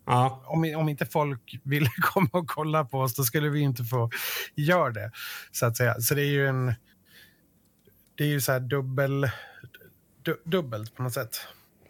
[0.06, 0.42] Ja.
[0.46, 4.10] om, om inte folk ville komma och kolla på oss, då skulle vi inte få
[4.54, 5.10] göra det.
[5.52, 6.00] Så att säga.
[6.00, 6.74] Så det är ju en...
[8.14, 9.30] Det är ju så här dubbel...
[10.22, 11.40] Du, dubbelt på något sätt.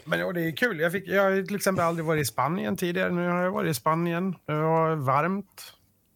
[0.05, 0.81] Men ja, det är kul.
[0.81, 3.11] Jag, fick, jag har till exempel aldrig varit i Spanien tidigare.
[3.11, 4.35] Nu har jag varit i Spanien.
[4.47, 5.75] Det var varmt,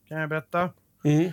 [0.09, 0.71] kan jag berätta.
[1.05, 1.31] Mm.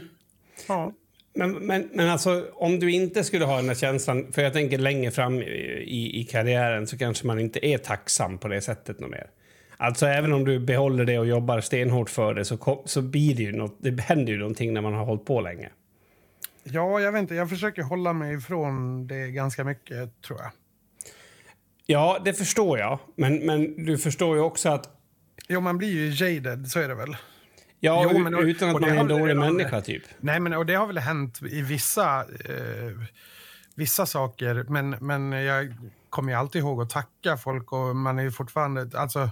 [0.67, 0.93] Ja.
[1.35, 4.31] Men, men, men alltså, om du inte skulle ha den här känslan...
[4.31, 8.47] För jag tänker längre fram i, i karriären så kanske man inte är tacksam på
[8.47, 9.29] det sättet något mer.
[9.77, 13.35] Alltså även om du behåller det och jobbar stenhårt för det så, kom, så blir
[13.35, 15.69] det ju något, det händer ju någonting när man har hållit på länge.
[16.63, 17.35] Ja, jag vet inte.
[17.35, 20.51] Jag försöker hålla mig ifrån det ganska mycket, tror jag.
[21.85, 22.99] Ja, det förstår jag.
[23.15, 24.89] Men, men du förstår ju också att...
[25.47, 27.15] Jo, man blir ju jaded, så är det väl.
[27.79, 30.03] Ja, Jo, men utan att man är en dålig människa, typ.
[30.19, 32.91] Nej, men och det har väl hänt i vissa, eh,
[33.75, 34.65] vissa saker.
[34.69, 35.75] Men, men jag
[36.09, 38.99] kommer ju alltid ihåg att tacka folk och man är ju fortfarande...
[38.99, 39.29] Alltså,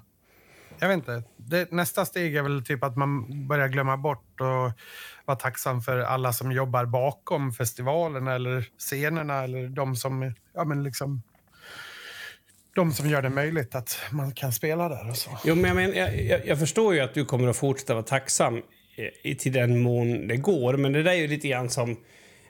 [0.80, 1.24] jag vet inte.
[1.38, 4.72] Det, nästa steg är väl typ att man börjar glömma bort och
[5.26, 10.84] vara tacksam för alla som jobbar bakom festivalerna eller scenerna eller de som, ja men
[10.84, 11.22] liksom,
[12.76, 15.30] de som gör det möjligt att man kan spela där och så.
[15.46, 15.96] Jo, men jag, men,
[16.28, 18.62] jag, jag, förstår ju att du kommer att fortsätta vara tacksam
[19.24, 20.74] i, till den mån det går.
[20.74, 21.98] Men det där är ju lite grann som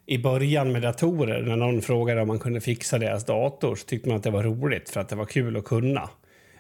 [0.06, 1.42] i början med datorer.
[1.42, 4.44] När någon frågade om man kunde fixa deras dator så tyckte man att det var
[4.44, 6.10] roligt för att det var kul att kunna.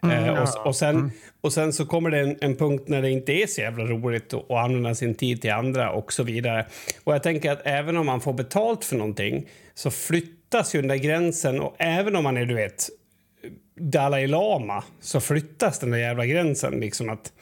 [0.03, 3.33] eh, och, och, sen, och sen så kommer det en, en punkt när det inte
[3.33, 6.65] är så jävla roligt att använda sin tid till andra och så vidare.
[7.03, 10.87] Och jag tänker att även om man får betalt för någonting så flyttas ju den
[10.87, 12.89] där gränsen och även om man är, du vet,
[13.81, 16.79] Dalai Lama så flyttas den där jävla gränsen.
[16.79, 17.33] Liksom att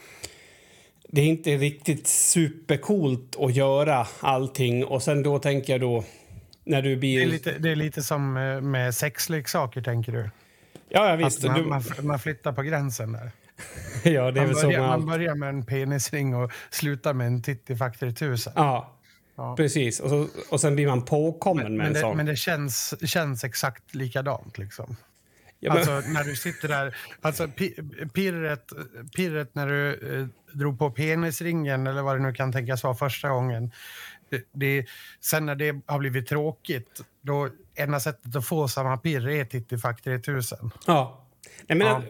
[1.12, 4.86] det är inte riktigt supercoolt att göra allting.
[4.86, 6.04] Och sen då tänker jag då
[6.64, 7.18] när du blir...
[7.20, 10.30] Det är lite, det är lite som eh, med sexleksaker, tänker du?
[10.90, 11.46] Ja, ja visst.
[11.46, 11.62] Att Du...
[11.62, 13.32] man, man, man flyttar på gränsen där.
[14.04, 15.06] ja, det är Man börjar, med man allt.
[15.08, 18.54] börjar med en penisring och slutar med en titti faktor tusen.
[18.56, 18.96] Ja,
[19.36, 19.56] Ja.
[19.56, 20.00] precis.
[20.00, 22.18] Och, så, och sen blir man påkommen med Men en det, sån.
[22.18, 24.58] men det känns, känns exakt likadant.
[24.58, 24.96] Liksom.
[25.60, 28.70] Ja, men, Alltså när du sitter där, alltså pi- pirret,
[29.16, 33.30] pirret när du eh, drog på penisringen eller vad det nu kan tänkas vara första
[33.30, 33.72] gången.
[34.30, 34.86] Det, det,
[35.22, 39.78] sen när det har blivit tråkigt, då enda sättet att få samma pirr är titti
[39.78, 40.72] faktor 3000.
[40.88, 41.26] ja.
[41.68, 42.02] Nej, men, Ja.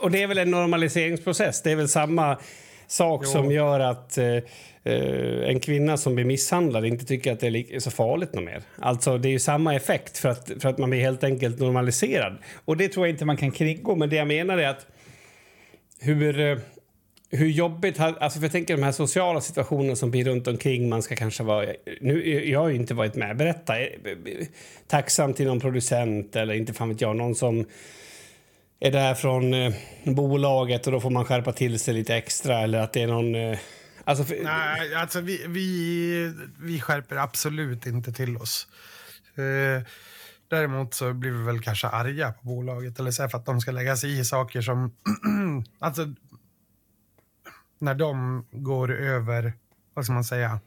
[0.00, 1.62] Och det är väl en normaliseringsprocess.
[1.62, 2.38] Det är väl samma,
[2.86, 3.30] sak Jo.
[3.30, 4.24] som gör att eh,
[4.84, 8.62] Eh, en kvinna som blir misshandlad inte tycker att det är så farligt något mer.
[8.78, 12.38] Alltså det är ju samma effekt för att, för att man blir helt enkelt normaliserad.
[12.64, 13.96] Och det tror jag inte man kan kringgå.
[13.96, 14.86] Men det jag menar är att
[16.00, 16.58] hur, eh,
[17.30, 18.00] hur jobbigt...
[18.00, 20.88] Alltså för jag tänker de här sociala situationerna som blir runt omkring.
[20.88, 21.66] Man ska kanske vara...
[22.00, 23.36] Nu, jag har ju inte varit med.
[23.36, 23.80] Berätta.
[23.80, 23.88] Eh,
[24.86, 27.16] tacksam till någon producent eller inte fan vet jag.
[27.16, 27.64] Någon som
[28.80, 29.54] är där från
[30.14, 33.56] bolaget och då får man skärpa till sig lite extra eller att det är någon...
[34.10, 38.68] Alltså för, Nej, alltså vi, vi, vi skärper absolut inte till oss.
[39.34, 39.86] Eh,
[40.48, 43.60] däremot så blir vi väl kanske arga på bolaget eller så här för att de
[43.60, 44.94] ska lägga sig i saker som...
[45.78, 46.14] alltså,
[47.78, 49.52] när de går över,
[49.94, 50.60] vad ska man säga,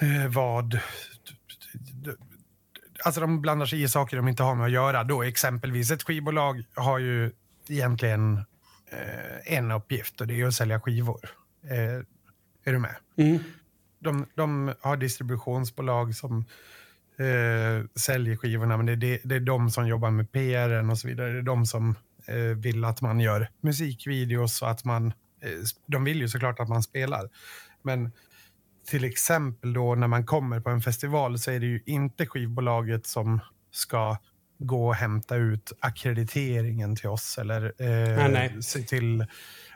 [0.00, 0.78] eh, vad...
[3.04, 5.04] Alltså de blandar sig i saker de inte har med att göra.
[5.04, 7.32] Då exempelvis ett skivbolag har ju
[7.68, 8.36] egentligen
[8.90, 11.43] eh, en uppgift och det är att sälja skivor.
[11.70, 12.02] Eh,
[12.64, 12.96] är du med?
[13.16, 13.38] mm,
[13.98, 16.44] De, de har distributionsbolag som
[17.18, 20.98] eh, säljer skivorna, men det är, det, det är de som jobbar med PR och
[20.98, 21.32] så vidare.
[21.32, 21.94] Det är de som
[22.26, 25.06] eh, vill att man gör musikvideos och att man...
[25.06, 25.50] Eh,
[25.86, 27.28] de vill ju såklart att man spelar.
[27.82, 28.12] Men
[28.86, 33.06] till exempel då när man kommer på en festival så är det ju inte skivbolaget
[33.06, 34.16] som ska
[34.58, 38.62] gå och hämta ut akkrediteringen till oss eller eh, Nej, nej.
[38.62, 39.26] se till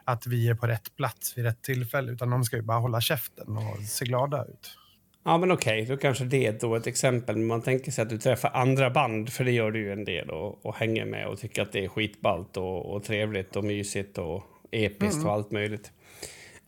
[0.09, 2.13] att vi är på rätt plats vid rätt tillfälle.
[2.13, 4.77] Utan de ska ju bara hålla käften och se glada ut.
[5.25, 7.37] ja, men okej, då kanske det är då ett exempel.
[7.37, 10.05] Men man tänker sig att du träffar andra band, för det gör du ju en
[10.05, 13.65] del och, och hänger med och tycker att det är skitballt och, och trevligt och
[13.65, 15.93] mysigt och episkt och allt möjligt.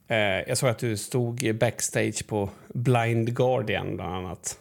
[0.08, 4.58] Eh, jag såg att du stod backstage på Blind Guardian bland annat.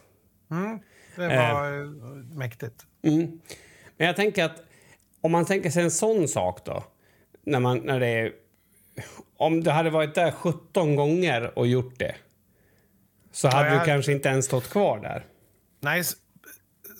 [0.50, 0.78] Mm,
[1.16, 1.86] det var eh,
[2.36, 2.86] mäktigt.
[3.02, 3.40] Mm.
[3.96, 4.62] Men jag tänker att
[5.20, 6.84] om man tänker sig en sån sak då,
[7.44, 8.32] när, man, när det är...
[9.36, 12.14] Om du hade varit där 17 gånger och gjort det
[13.32, 15.24] så hade jag- du kanske inte ens stått kvar där.
[15.80, 16.02] Nej,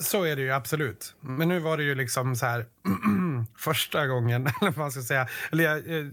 [0.00, 1.14] så är det ju absolut.
[1.20, 2.66] Men nu var det ju liksom så här
[3.58, 5.28] första gången, eller vad man ska säga.
[5.52, 6.06] Eller jag, eh,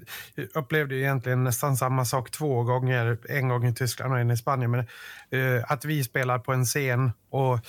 [0.53, 3.17] upplevde ju egentligen nästan samma sak två gånger.
[3.29, 4.71] En gång i Tyskland och en i Spanien.
[4.71, 4.79] Men
[5.29, 7.59] eh, att vi spelar på en scen och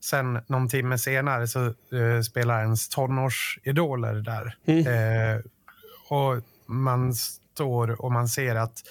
[0.00, 4.56] sen någon timme senare så eh, spelar ens tonårsidoler där.
[4.86, 5.40] Eh,
[6.08, 7.14] och man
[7.54, 8.82] står och man ser att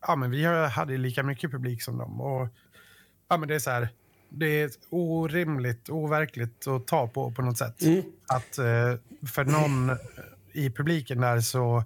[0.00, 2.20] ja, men vi hade lika mycket publik som dem.
[2.20, 2.48] Och,
[3.28, 3.88] ja, men det är så här,
[4.28, 7.76] det är orimligt, overkligt att ta på på något sätt.
[8.28, 8.94] Att eh,
[9.34, 9.98] för någon
[10.52, 11.84] i publiken där så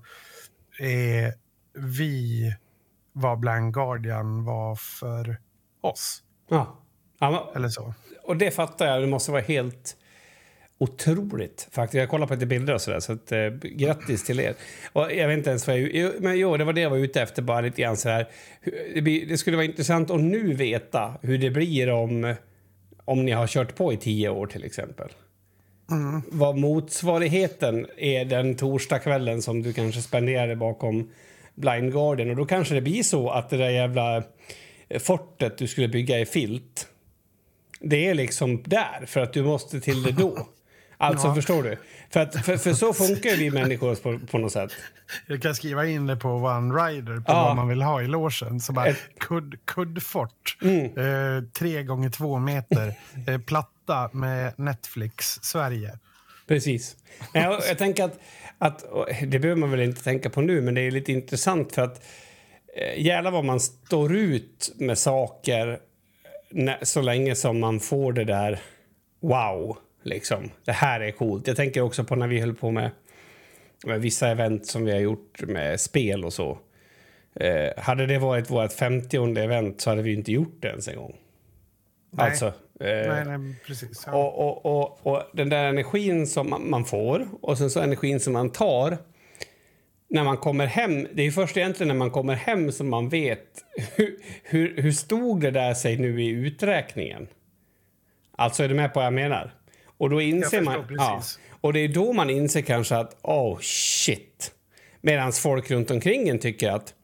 [0.79, 1.35] är
[1.73, 2.55] vi
[3.13, 5.39] vad Blind Guardian var för
[5.81, 6.23] oss.
[6.49, 6.79] Ja.
[7.55, 7.95] Eller så.
[8.23, 9.03] och det fattar jag.
[9.03, 9.97] Det måste vara helt
[10.79, 11.69] otroligt.
[11.71, 11.99] faktiskt.
[11.99, 13.01] Jag kollar på lite bilder och sådär.
[13.01, 14.55] Så att, eh, grattis till er.
[14.93, 16.13] Och jag vet inte ens vad jag...
[16.21, 17.43] Men jo, det var det jag var ute efter.
[17.43, 18.29] Bara lite grann så här.
[19.29, 22.35] Det, skulle vara intressant att nu veta hur det blir om,
[23.05, 25.09] om ni har kört på i tio år till exempel.
[26.27, 31.11] Vad motsvarigheten är den torsdagskvällen som du kanske spenderade bakom
[31.55, 32.31] Blind Guardian.
[32.31, 34.23] Och då kanske det blir så att det där jävla
[34.99, 36.89] fortet du skulle bygga i filt
[37.81, 40.49] det är liksom där, för att du måste till det då.
[41.01, 41.35] Alltså, Ja.
[41.35, 41.77] förstår du?
[42.11, 44.73] För, att, för, för så funkar vi människor på, på något sätt.
[45.27, 47.45] Jag kan skriva in det på One Rider på Ja.
[47.45, 48.61] vad man vill ha i logen.
[48.61, 50.85] Så bara, Ett- kudd, kuddfort, Mm.
[50.85, 52.95] eh, tre gånger två meter,
[53.29, 55.99] eh, platta med Netflix Sverige.
[56.49, 56.97] Precis.
[57.33, 58.19] Jag, jag tänker att,
[58.59, 61.75] att, och det behöver man väl inte tänka på nu, men det är lite intressant
[61.75, 62.03] för att
[62.77, 65.79] eh, jävlar vad man står ut med saker
[66.51, 68.61] när, så länge som man får det där
[69.21, 70.51] wow, liksom.
[70.65, 71.47] Det här är coolt.
[71.47, 72.91] Jag tänker också på när vi höll på med,
[73.87, 76.59] med vissa event som vi har gjort med spel och så.
[77.35, 80.97] Eh, hade det varit vårt 50 event så hade vi inte gjort det ens en
[80.97, 81.17] gång.
[82.11, 82.27] Nej.
[82.27, 84.05] Alltså, eh, Nej, nej, precis.
[84.07, 84.13] Ja.
[84.13, 88.21] och, och, och, och den där energin som man, man får och sen så energin
[88.21, 88.99] som man tar
[90.09, 91.07] när man kommer hem.
[91.13, 93.65] Det är först egentligen när man kommer hem som man vet
[93.97, 97.29] hur, hur, hur stod det där sig nu i uträkningen.
[98.33, 99.55] Alltså är du med på vad jag menar?
[99.99, 100.87] Och då inser man...
[100.99, 101.23] Ja,
[101.61, 104.53] och det är då man inser kanske att oh shit.
[105.01, 106.95] Medan folk runt omkring en tycker att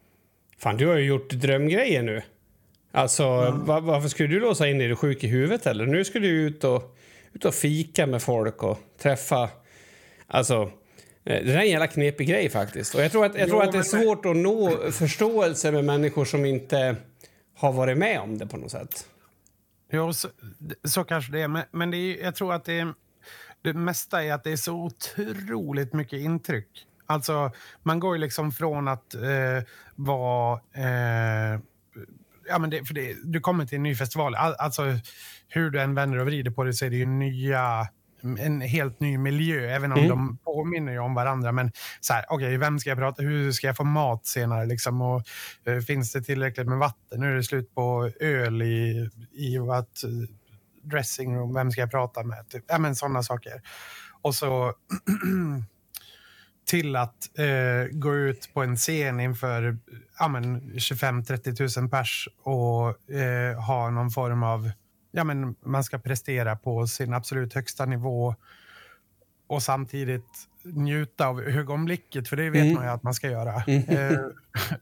[0.58, 2.22] fan du har ju gjort drömgrejer nu.
[2.92, 3.24] Alltså
[3.66, 4.84] va- varför skulle du låsa in dig?
[4.84, 5.86] Är du sjuk i huvudet eller?
[5.86, 6.96] Nu ska du ut och,
[7.32, 9.50] ut och fika med folk och träffa...
[10.26, 10.54] Alltså
[11.24, 12.94] eh, det där är en jävla knepig grej faktiskt.
[12.94, 15.84] Och jag tror att, jag Jo, tror att det är svårt att nå förståelse med
[15.84, 16.96] människor som inte
[17.56, 19.06] har varit med om det på något sätt.
[19.94, 20.28] Jo, så,
[20.84, 21.48] så kanske det är.
[21.48, 22.94] Men, men det är, jag tror att det, är,
[23.62, 26.86] det mesta är att det är så otroligt mycket intryck.
[27.06, 27.52] Alltså,
[27.82, 30.60] man går ju liksom från att eh, vara...
[30.72, 31.60] Eh,
[32.48, 34.34] ja, men det, för det, du kommer till en ny festival.
[34.34, 34.82] All, alltså,
[35.48, 37.88] hur du än vänder och vrider på det så är det ju nya
[38.24, 40.08] en helt ny miljö, även om mm.
[40.08, 41.52] de påminner ju om varandra.
[41.52, 44.66] Men så här, okej, okay, vem ska jag prata Hur ska jag få mat senare?
[44.66, 45.02] Liksom?
[45.02, 45.22] Och,
[45.68, 47.20] uh, finns det tillräckligt med vatten?
[47.20, 50.28] Nu är det slut på öl i, i att, uh,
[50.82, 52.48] dressing Vem ska jag prata med?
[52.48, 52.64] Typ.
[52.68, 53.62] Ja, men sådana saker.
[54.22, 54.74] Och så
[56.66, 59.78] till att uh, gå ut på en scen inför
[60.18, 62.96] ja, 25-30 000 pers och
[63.66, 64.70] ha någon form av
[65.14, 68.34] ja, men man ska prestera på sin absolut högsta nivå
[69.46, 72.74] och samtidigt njuta av ögonblicket, för det vet mm.
[72.74, 73.62] man ju att man ska göra.
[73.66, 73.88] Mm.
[73.88, 74.18] Eh,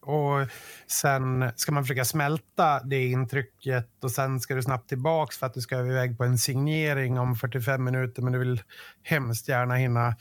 [0.01, 0.49] och
[0.87, 5.55] sen ska man försöka smälta det intrycket och sen ska du snabbt tillbaks för att
[5.55, 8.63] du ska iväg på en signering om 45 minuter, men du vill
[9.03, 10.17] hemskt gärna hinna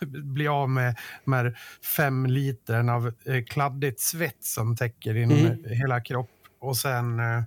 [0.24, 1.58] bli av med de här
[1.96, 5.64] fem litern av eh, kladdigt svett som täcker din mm.
[5.64, 6.30] hela kropp.
[6.60, 7.42] Och sen eh,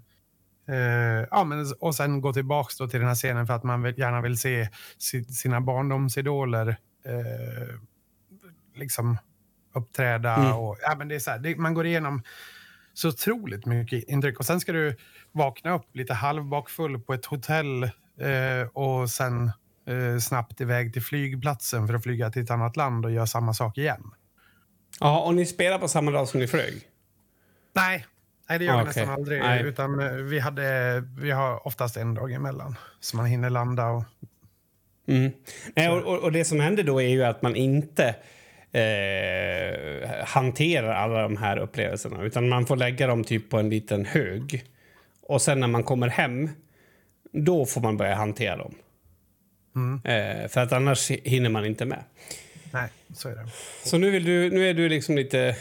[0.68, 4.00] Eh, ja, men, och sen gå tillbaka till den här scenen för att man vill,
[4.00, 6.68] gärna vill se si, sina barndomsidoler
[7.06, 7.76] eh,
[8.76, 9.18] liksom
[9.74, 10.36] uppträda.
[10.36, 10.54] Mm.
[10.54, 12.24] Och, ja, men det är så här, det, man går igenom
[12.94, 14.40] så otroligt mycket intryck.
[14.40, 14.98] Och sen ska du
[15.32, 19.52] vakna upp lite halvbakfull på ett hotell eh, och sen
[20.22, 23.78] snabbt iväg till flygplatsen för att flyga till ett annat land och göra samma sak
[23.78, 24.12] igen.
[25.00, 26.82] Ja, och ni spelar på samma dag som ni flög?
[27.74, 28.06] Nej,
[28.50, 29.40] Nej, det gör vi nästan aldrig.
[29.40, 29.64] Nej.
[29.64, 33.88] Utan eh, vi, hade, vi har oftast en dag emellan, så man hinner landa.
[33.88, 34.04] Och...
[35.08, 35.32] Mm.
[35.76, 38.16] Nej, och, och, det som händer då är ju att man inte
[38.72, 44.06] eh, hanterar alla de här upplevelserna utan man får lägga dem typ på en liten
[44.06, 44.64] hög.
[45.22, 46.50] Och sen när man kommer hem,
[47.32, 48.76] då får man börja hantera dem.
[49.76, 50.02] Mm.
[50.06, 52.04] Eh, för att annars hinner man inte med.
[52.72, 53.48] Nej, så är det.
[53.84, 55.56] Så nu, vill du, nu är du liksom lite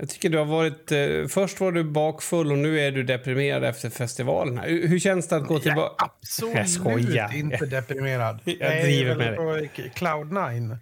[0.00, 0.92] jag tycker du har varit...
[0.92, 4.58] Eh, först var du bakfull och nu är du deprimerad efter festivalen.
[4.58, 6.04] Hur, hur känns det att gå tillbaka?
[6.04, 8.40] Absolut jag inte deprimerad.
[8.44, 9.92] jag driver med dig.
[9.94, 10.76] Cloud nine.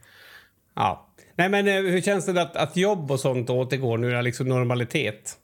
[0.74, 1.08] Ja.
[1.34, 4.16] Nej, men eh, hur känns det att, att jobb och sånt återgår nu?
[4.16, 5.36] Är liksom normalitet?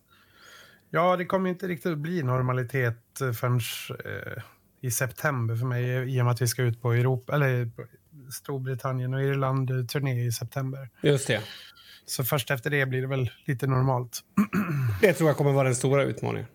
[0.91, 3.61] Ja, det kommer inte riktigt att bli normalitet eh, förrän
[4.05, 4.43] eh,
[4.81, 5.85] i september för mig
[6.17, 7.71] i och med att vi ska ut på Europa, eller
[8.33, 10.89] Storbritannien och Irland-turné i september.
[11.03, 11.41] Just det.
[12.07, 14.21] Så först efter det blir det väl lite normalt.
[15.01, 16.49] Det tror jag kommer vara den stora utmaningen.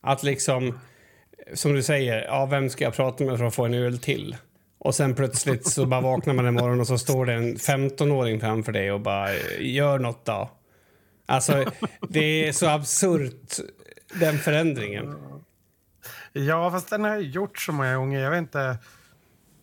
[0.00, 0.78] Att liksom,
[1.54, 4.36] som du säger, ja, vem ska jag prata med för att få en öl till?
[4.78, 8.40] Och sen plötsligt så bara vaknar man en morgon och så står det en 15-åring
[8.40, 10.50] framför dig och bara gör något då.
[11.26, 11.64] Alltså,
[12.08, 13.56] det är så absurt,
[14.14, 15.16] den förändringen.
[16.32, 18.20] Ja, fast den har jag gjort så många gånger.
[18.20, 18.76] Jag vet inte.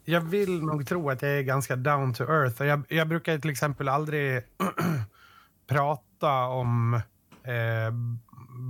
[0.10, 2.64] Jag vill nog tro att jag är ganska down to earth.
[2.64, 4.42] Jag, jag brukar till exempel aldrig
[5.68, 6.94] prata om
[7.44, 7.92] eh,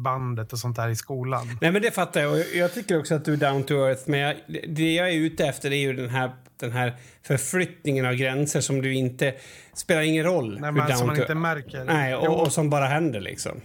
[0.04, 1.58] bandet och sånt där i skolan.
[1.62, 2.56] Nej, men det fattar jag.
[2.56, 4.04] Jag tycker också att du är down to earth.
[4.06, 4.36] Men jag,
[4.68, 8.82] det jag är ute efter är ju den här, den här förflyttningen av gränser som
[8.82, 9.36] du inte...
[9.74, 10.60] spelar ingen roll.
[10.60, 11.84] Nej, men som man inte märker.
[11.84, 13.62] Nej, och, och, som bara händer liksom.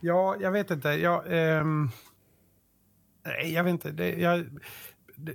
[0.00, 0.88] Ja, jag vet inte.
[0.88, 1.90] Jag, ehm,
[3.44, 3.90] jag vet inte.
[3.90, 4.46] Det, jag,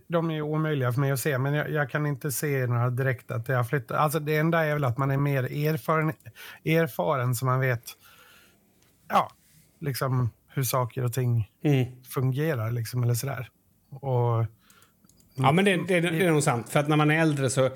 [0.07, 3.31] de är omöjliga för mig att se, men jag, jag, kan inte se några direkt
[3.31, 3.95] att jag flyttar.
[3.95, 6.13] Alltså det enda är väl att man är mer erfaren,
[6.65, 7.83] erfaren så man vet
[9.09, 9.31] ja,
[9.79, 11.85] liksom hur saker och ting mm.
[12.03, 13.49] fungerar liksom, eller sådär.
[13.89, 14.45] Och,
[15.35, 16.69] ja, men det, det, det, är nog sant.
[16.69, 17.69] För att när man är äldre så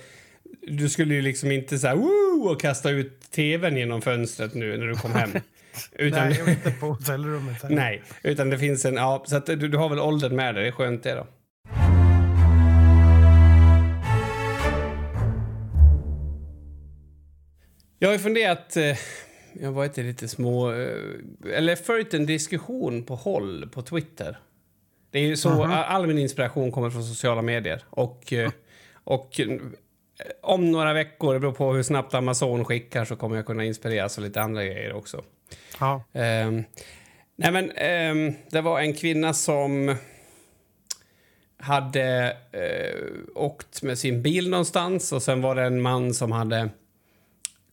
[0.62, 2.52] du skulle ju liksom inte så här, Woo!
[2.52, 5.30] och kasta ut tvn genom fönstret nu när du kom hem.
[5.92, 7.70] Utan, nej, inte på hotellrummet.
[7.70, 8.96] nej, utan det finns en...
[8.96, 10.64] Ja, så att du, du har väl åldern med dig.
[10.64, 11.28] Det är skönt det då.
[18.06, 18.78] Jag har funderat...
[18.78, 18.98] Eh,
[19.54, 20.72] jag har varit lite små...
[20.72, 20.98] Eh,
[21.54, 24.38] eller följt en diskussion på håll på Twitter.
[25.12, 25.84] Det är så, mm -hmm.
[25.84, 27.84] All min inspiration kommer från sociala medier.
[27.90, 28.52] Och, eh,
[29.04, 29.42] och
[30.42, 34.18] om några veckor, det beror på hur snabbt Amazon skickar, så kommer jag kunna inspireras
[34.18, 35.24] av lite andra grejer också.
[35.80, 36.04] Ja.
[36.14, 36.64] Um,
[37.36, 39.96] nej men, um, det var en kvinna som
[41.58, 46.70] hade uh, åkt med sin bil någonstans och sen var det en man som hade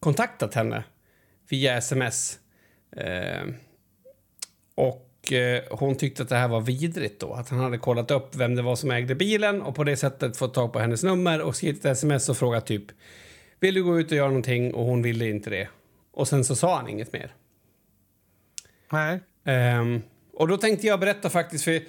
[0.03, 0.85] kontaktat henne
[1.49, 2.38] via sms.
[2.97, 3.43] Eh,
[4.75, 7.33] och eh, hon tyckte att det här var vidrigt då.
[7.33, 10.37] Att han hade kollat upp vem det var som ägde bilen och på det sättet
[10.37, 12.85] fått tag på hennes nummer och skrivit ett sms och frågat typ
[13.61, 14.75] Vill du gå ut och göra någonting?
[14.75, 15.69] Och hon ville inte det.
[16.12, 17.35] Och sen så sa han inget mer.
[18.92, 19.21] Nej.
[19.44, 19.98] Eh,
[20.33, 21.81] och då tänkte jag berätta faktiskt, för eh,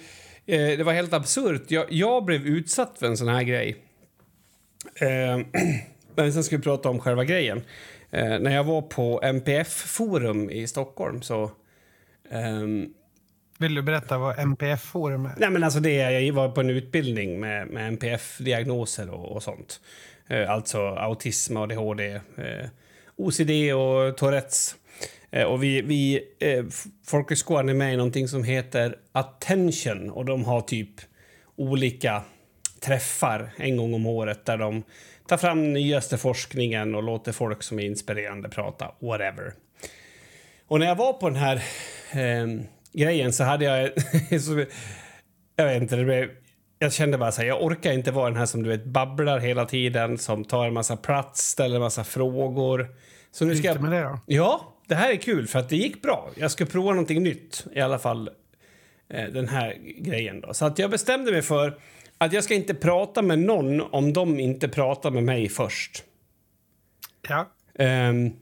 [0.46, 1.70] det var helt absurt.
[1.70, 3.76] Jag, jag blev utsatt för en sån här grej.
[4.94, 5.38] Eh,
[6.14, 7.62] Men sen ska vi prata om själva grejen.
[8.14, 11.50] Eh, när jag var på MPF-forum i Stockholm så...
[12.30, 12.88] ehm,
[13.58, 15.34] Vill du berätta vad MPF-forum är?
[15.36, 19.80] nej men alltså det, jag var på en utbildning med, med MPF-diagnoser och, och sånt.
[20.28, 22.68] Eh, alltså autism, ADHD, eh,
[23.16, 24.76] OCD och Tourettes.
[25.30, 26.64] Eh, och vi, vi eh,
[27.06, 30.90] folkhögskolan är med i någonting som heter Attention och de har typ
[31.56, 32.22] olika
[32.80, 34.82] träffar en gång om året där de
[35.28, 39.52] tar fram nyaste forskningen och låter folk som är inspirerande prata, whatever.
[40.66, 41.56] Och när jag var på den här
[42.12, 42.46] eh,
[42.92, 43.90] grejen så hade jag...
[44.42, 44.64] så,
[45.56, 46.30] jag vet inte, det blev,
[46.78, 49.38] jag kände bara så här, jag orkar inte vara den här som du vet babblar
[49.38, 52.88] hela tiden, som tar en massa plats, ställer en massa frågor.
[53.30, 53.80] Så nu ska jag...
[53.80, 54.18] med det då?
[54.26, 56.30] Ja, det här är kul för att det gick bra.
[56.36, 58.30] Jag ska prova någonting nytt i alla fall.
[59.08, 60.54] Eh, den här grejen då.
[60.54, 61.78] Så att jag bestämde mig för
[62.18, 66.04] att jag ska inte prata med någon om de inte pratar med mig först.
[67.28, 67.50] Ja.
[67.78, 68.32] Um,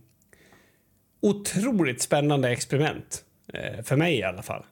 [1.22, 3.24] otroligt spännande experiment.
[3.54, 4.64] eh, för mig i alla fall.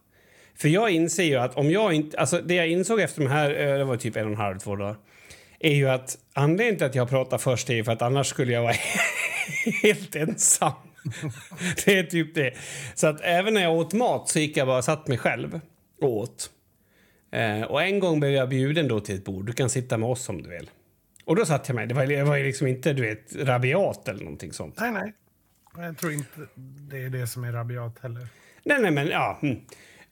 [0.55, 2.19] För jag inser ju att om jag inte...
[2.19, 4.59] Alltså det jag insåg efter de här, eh, det var typ en och en halv,
[4.59, 4.97] två dagar,
[5.61, 8.53] är ju att anledningen till att jag pratar först är ju för att annars skulle
[8.53, 8.75] jag vara
[9.83, 10.73] helt ensam.
[11.85, 12.55] det är typ det.
[12.95, 15.61] Så att även när jag åt mat så gick jag bara och satt mig själv
[16.01, 16.51] och åt.
[17.31, 19.47] Eh, och en gång blev jag bjuden då till ett bord.
[19.47, 20.71] Du kan sitta med oss om du vill.
[21.25, 21.87] Och då satt jag mig.
[21.87, 24.81] Det var, det var ju liksom inte du vet, rabiat eller någonting sånt.
[24.81, 25.13] Nej, nej.
[25.77, 26.41] Jag tror inte
[26.91, 28.29] det är det som är rabiat heller.
[28.65, 29.39] Nej, nej, men ja.
[29.43, 29.57] Mm.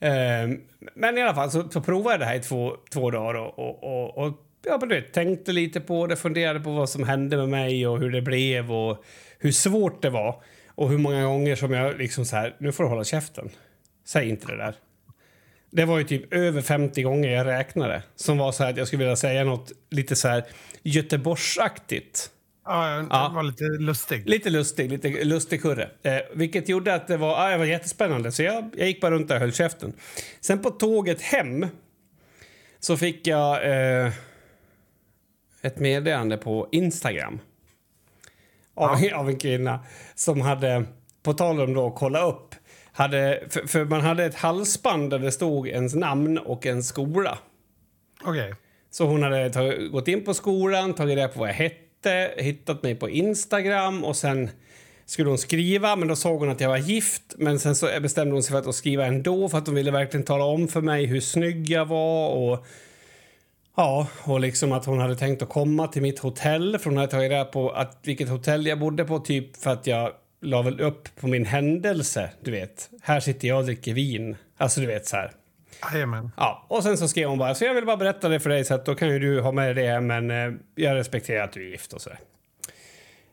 [0.00, 0.58] Eh,
[0.94, 3.58] men i alla fall så, så provade jag det här i två, två dagar och,
[3.58, 4.34] och, och, och
[4.66, 7.86] ja, men du vet, tänkte lite på det, funderade på vad som hände med mig
[7.86, 9.04] och hur det blev och
[9.38, 10.42] hur svårt det var.
[10.68, 13.50] Och hur många gånger som jag liksom så här, nu får du hålla käften.
[14.04, 14.74] Säg inte det där.
[15.70, 18.86] Det var ju typ över 50 gånger jag räknade som var så här att jag
[18.86, 20.44] skulle vilja säga något lite så här
[20.82, 22.30] Göteborgsaktigt.
[22.64, 23.32] Ja, det Ja.
[23.34, 24.28] var lite lustig.
[24.28, 25.90] Lite lustig, lite lustig kurre.
[26.02, 28.32] Eh, vilket gjorde att det var, ah, det var jättespännande.
[28.32, 29.92] Så jag, jag gick bara runt där och höll käften.
[30.40, 31.66] Sen på tåget hem
[32.80, 34.12] så fick jag eh,
[35.62, 37.40] ett meddelande på Instagram.
[38.74, 39.80] Av, av en kvinna
[40.14, 40.84] som hade,
[41.22, 42.54] på tal om då att kolla upp,
[42.98, 47.38] hade, för, för man hade ett halsband där det stod ens namn och en skola.
[48.24, 48.54] Okej.
[48.90, 52.82] Så hon hade tagit, gått in på skolan, tagit reda på vad jag hette, hittat
[52.82, 54.50] mig på Instagram och sen
[55.06, 57.22] skulle hon skriva, men då såg hon att jag var gift.
[57.36, 60.26] Men sen så bestämde hon sig för att skriva ändå för att hon ville verkligen
[60.26, 62.66] tala om för mig hur snygg jag var och
[63.76, 67.10] Ja, och liksom att hon hade tänkt att komma till mitt hotell för hon hade
[67.10, 70.80] tagit reda på att vilket hotell jag bodde på typ för att jag la väl
[70.80, 72.90] upp på min händelse, du vet.
[73.02, 74.36] Här sitter jag och dricker vin.
[74.56, 75.32] Alltså du vet så här.
[75.92, 76.30] Jajamän.
[76.36, 78.64] Ja, och sen så skrev hon bara så jag vill bara berätta det för dig
[78.64, 81.66] så att då kan ju du ha med det men eh, jag respekterar att du
[81.66, 82.10] är gift och så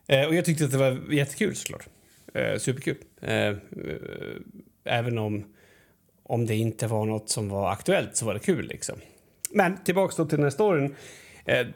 [0.06, 1.86] eh, Och jag tyckte att det var jättekul såklart.
[2.34, 2.96] Eh, superkul.
[3.20, 3.56] Eh, eh,
[4.84, 5.44] även om,
[6.22, 8.96] om det inte var något som var aktuellt så var det kul liksom.
[9.50, 10.94] Men tillbaks då till den här storyn.
[11.44, 11.66] Eh,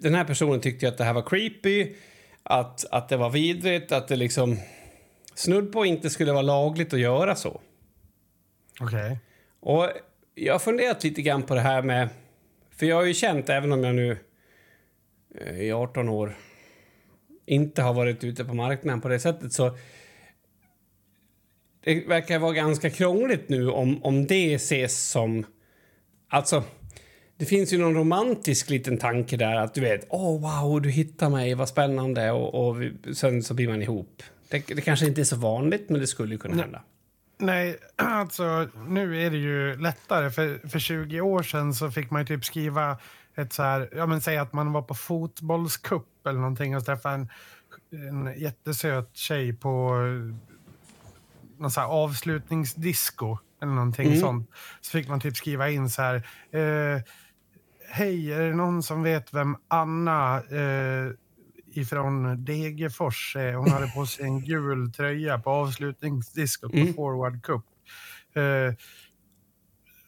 [0.00, 1.94] den här personen tyckte att det här var creepy,
[2.42, 4.58] att, att det var vidrigt, att det liksom
[5.34, 7.60] snudd på inte skulle vara lagligt att göra så.
[8.80, 9.18] Okej.
[9.60, 9.88] Och
[10.34, 12.08] jag har funderat lite grann på det här med...
[12.70, 14.18] För jag har ju känt, även om jag nu
[15.34, 16.36] eh, i 18 år
[17.46, 19.76] inte har varit ute på marknaden på det sättet så...
[21.84, 25.46] Det verkar vara ganska krångligt nu om, om det ses som...
[26.28, 26.64] Alltså,
[27.36, 30.90] det finns ju någon romantisk liten tanke där att du vet, åh oh, wow, du
[30.90, 34.22] hittar mig, vad spännande och, och vi, sen så blir man ihop.
[34.48, 36.82] Det, det kanske inte är så vanligt, men det skulle ju kunna hända.
[37.38, 40.30] Nej, alltså nu är det ju lättare.
[40.30, 42.98] För, för 20 år sedan så fick man typ skriva
[43.36, 47.14] ett så här, ja men säg att man var på fotbollscup eller någonting och träffade
[47.14, 47.28] en,
[47.92, 50.36] en jättesöt tjej på eh,
[51.60, 54.20] någon så här avslutningsdisco eller någonting Mm.
[54.20, 54.50] sånt.
[54.80, 56.14] Så fick man typ skriva in så här,
[56.50, 57.00] eh,
[57.92, 61.12] hej, är det någon som vet vem Anna eh,
[61.74, 63.54] ifrån Degerfors är?
[63.54, 66.86] Hon hade på sig en gul tröja på avslutningsdiskot Mm.
[66.86, 67.64] på Forward Cup.
[68.34, 68.74] Eh,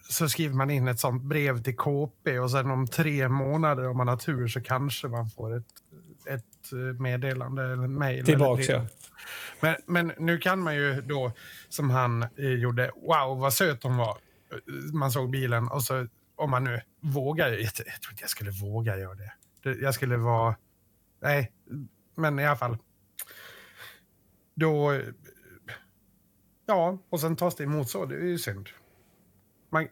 [0.08, 3.96] så skriver man in ett sånt brev till KP och sen om tre månader om
[3.96, 5.66] man har tur så kanske man får ett,
[6.28, 8.24] ett eh, meddelande eller mejl.
[8.24, 8.86] Tillbaks, eller ja.
[9.60, 11.32] men, men nu kan man ju då,
[11.68, 14.16] som han eh, gjorde, wow vad söt hon var.
[14.92, 16.06] Man såg bilen och så
[16.36, 19.32] om man nu vågar, jag, jag tror inte jag skulle våga göra det.
[19.62, 20.56] Jag skulle vara,
[21.20, 21.52] nej,
[22.14, 22.78] men i alla fall.
[24.54, 25.00] Då,
[26.66, 28.68] ja, och sen tas det emot så, det är ju synd.
[29.70, 29.88] Man,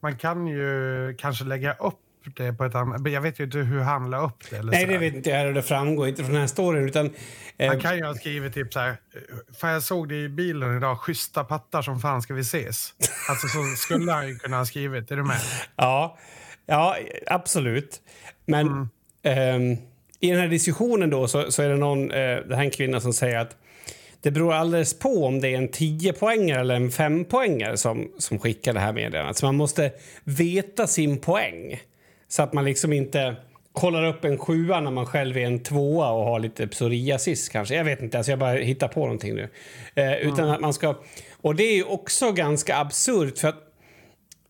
[0.00, 2.00] man kan ju kanske lägga upp
[2.36, 3.12] det på ett annat...
[3.12, 4.56] Jag vet ju inte hur han la upp det.
[4.56, 5.54] Eller Nej, så det vet inte jag.
[5.54, 6.88] Det framgår inte från den här storyn.
[6.88, 7.10] Utan,
[7.56, 8.96] eh, Han kan ju ha skrivit typ så här,
[9.60, 12.94] för jag såg det i bilen idag, schyssta pattar som fan ska vi ses.
[13.28, 15.36] Alltså så skulle han ju kunna ha skrivit, är du med?
[15.76, 16.18] Ja,
[16.66, 18.00] ja absolut.
[18.46, 18.88] Men
[19.22, 19.76] ehm,
[20.20, 22.70] i den här diskussionen då så, så är det någon, eh, det här är en
[22.70, 23.56] kvinna som säger att
[24.20, 28.72] det beror alldeles på om det är en 10-poängare eller en 5-poängare som, som skickar
[28.72, 29.36] det här meddelandet.
[29.36, 29.92] Så man måste
[30.24, 31.80] veta sin poäng
[32.28, 33.36] så att man liksom inte
[33.72, 37.74] kollar upp en sjua när man själv är en tvåa och har lite psoriasis kanske.
[37.74, 39.48] Jag vet inte, alltså jag bara hittar på någonting nu.
[39.94, 40.94] Eh, utan att man ska...
[41.40, 43.64] Och det är ju också ganska absurt för att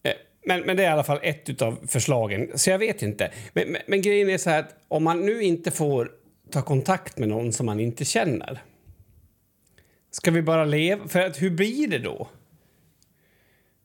[0.03, 0.13] Eh,
[0.45, 3.33] Men, men det är i alla fall ett av förslagen, så jag vet inte.
[3.53, 6.11] Men, men, men grejen är så här att om man nu inte får
[6.51, 8.63] ta kontakt med någon som man inte känner.
[10.11, 11.09] Ska vi bara leva?
[11.09, 12.29] För att hur blir det då?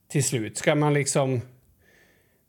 [0.07, 1.41] Till slut, ska man liksom...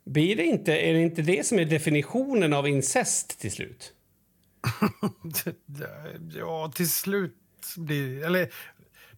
[0.04, 3.92] Blir det inte, är det inte det som är definitionen av incest till slut?
[6.34, 7.36] Ja, till slut
[7.76, 8.24] blir...
[8.24, 8.48] Eller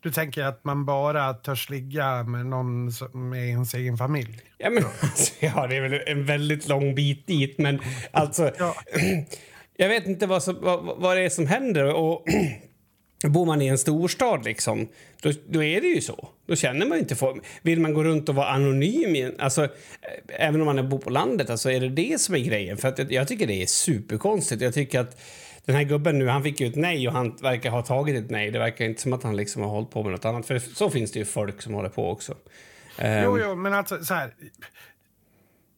[0.01, 4.41] du tänker att man bara törs ligga med någon som är ens egen familj?
[4.59, 4.83] Ja, men,
[5.41, 7.81] ja, det är väl en väldigt lång bit dit, men
[8.11, 8.53] alltså...
[8.59, 8.75] Ja.
[9.79, 11.95] Jag vet inte vad, som, vad, vad det är som händer.
[11.95, 12.25] Och
[13.25, 14.89] Bor man i en storstad, liksom,
[15.23, 16.29] då, då är det ju så.
[16.47, 17.45] Då känner man inte folk.
[17.63, 19.71] Vill man gå runt och vara anonym, alltså, eh,
[20.29, 22.77] även om man bor på landet, alltså, är det det som är grejen?
[22.77, 24.63] För att jag, tycker det är superkonstigt.
[24.63, 25.21] Jag tycker att
[25.65, 28.31] den här gubben nu, han fick ju ett nej och han verkar ha tagit ett
[28.31, 28.51] nej.
[28.51, 30.47] Det verkar inte som att han liksom har hållit på med något annat.
[30.47, 32.35] För så finns det ju folk som håller på också.
[32.99, 34.35] Ehm, Jo, jo, men alltså så här.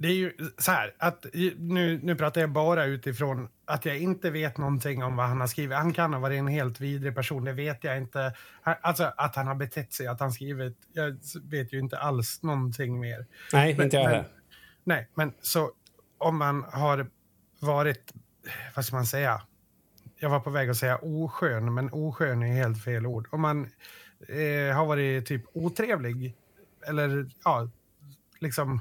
[0.00, 1.26] Det är ju så här att
[1.56, 5.46] nu, nu pratar jag bara utifrån att jag inte vet någonting om vad han har
[5.46, 5.76] skrivit.
[5.76, 8.32] Han kan ha varit en helt vidrig person, det vet jag inte.
[8.62, 10.76] Alltså att han har betett sig, att han skrivit.
[10.92, 13.26] Jag vet ju inte alls någonting mer.
[13.52, 14.28] nej, Men- inte jag heller.
[14.84, 15.70] Nej, men så
[16.18, 17.06] om man har
[17.60, 18.12] varit,
[18.76, 19.42] vad ska man säga?
[20.16, 23.28] Jag var på väg att säga oskön, men oskön är helt fel ord.
[23.30, 23.62] Om man
[24.28, 26.34] eh, har varit typ otrevlig,
[26.86, 27.70] eller ja,
[28.40, 28.80] liksom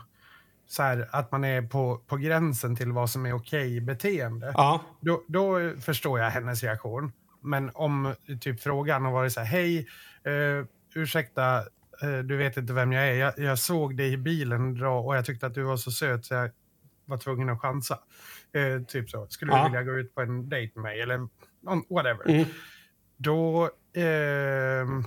[0.68, 4.52] så här att man är på, på gränsen till vad som är okej beteende.
[4.56, 7.12] Ja, Då, då förstår jag hennes reaktion.
[7.42, 9.88] Men om typ frågan har varit så här, hej,
[10.24, 10.66] eh,
[10.96, 11.58] ursäkta,
[12.02, 13.14] eh, du vet inte vem jag är.
[13.14, 16.26] Jag, jag såg dig i bilen dra och jag tyckte att du var så söt
[16.26, 16.52] så jag
[17.06, 18.00] var tvungen att chansa.
[18.54, 19.28] Eh, typ så.
[19.28, 19.58] Skulle Ja.
[19.58, 21.02] du vilja gå ut på en dejt med mig?
[21.02, 21.28] Eller
[21.94, 22.30] whatever.
[22.30, 22.46] Mm.
[23.18, 25.04] Då, ehm,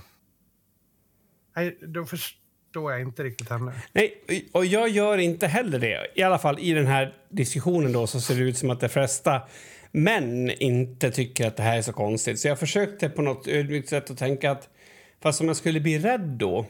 [1.55, 2.40] nej, då förstår
[2.73, 3.73] jag inte riktigt henne.
[3.93, 4.13] Nej,
[4.51, 6.07] och jag gör inte heller det.
[6.15, 8.89] I alla fall i den här diskussionen då så ser det ut som att de
[8.89, 9.41] flesta
[9.91, 12.39] män inte tycker att det här är så konstigt.
[12.39, 14.69] Så jag försökte på något ödmjukt sätt att tänka att
[15.23, 16.65] fast om jag skulle bli rädd då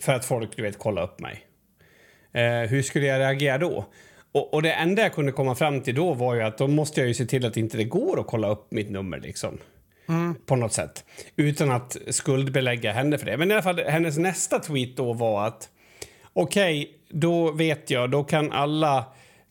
[0.00, 1.46] för att folk, du vet, kollar upp mig.
[2.32, 3.86] Eh, hur skulle jag reagera då?
[4.32, 7.00] Och, och det enda jag kunde komma fram till då var ju att då måste
[7.00, 9.58] jag ju se till att inte det går att kolla upp mitt nummer liksom.
[10.46, 11.04] På något sätt.
[11.36, 13.36] Utan att skuldbelägga henne för det.
[13.36, 15.68] Men i alla fall, hennes nästa tweet då var att
[16.32, 19.04] okej, då vet jag, då kan alla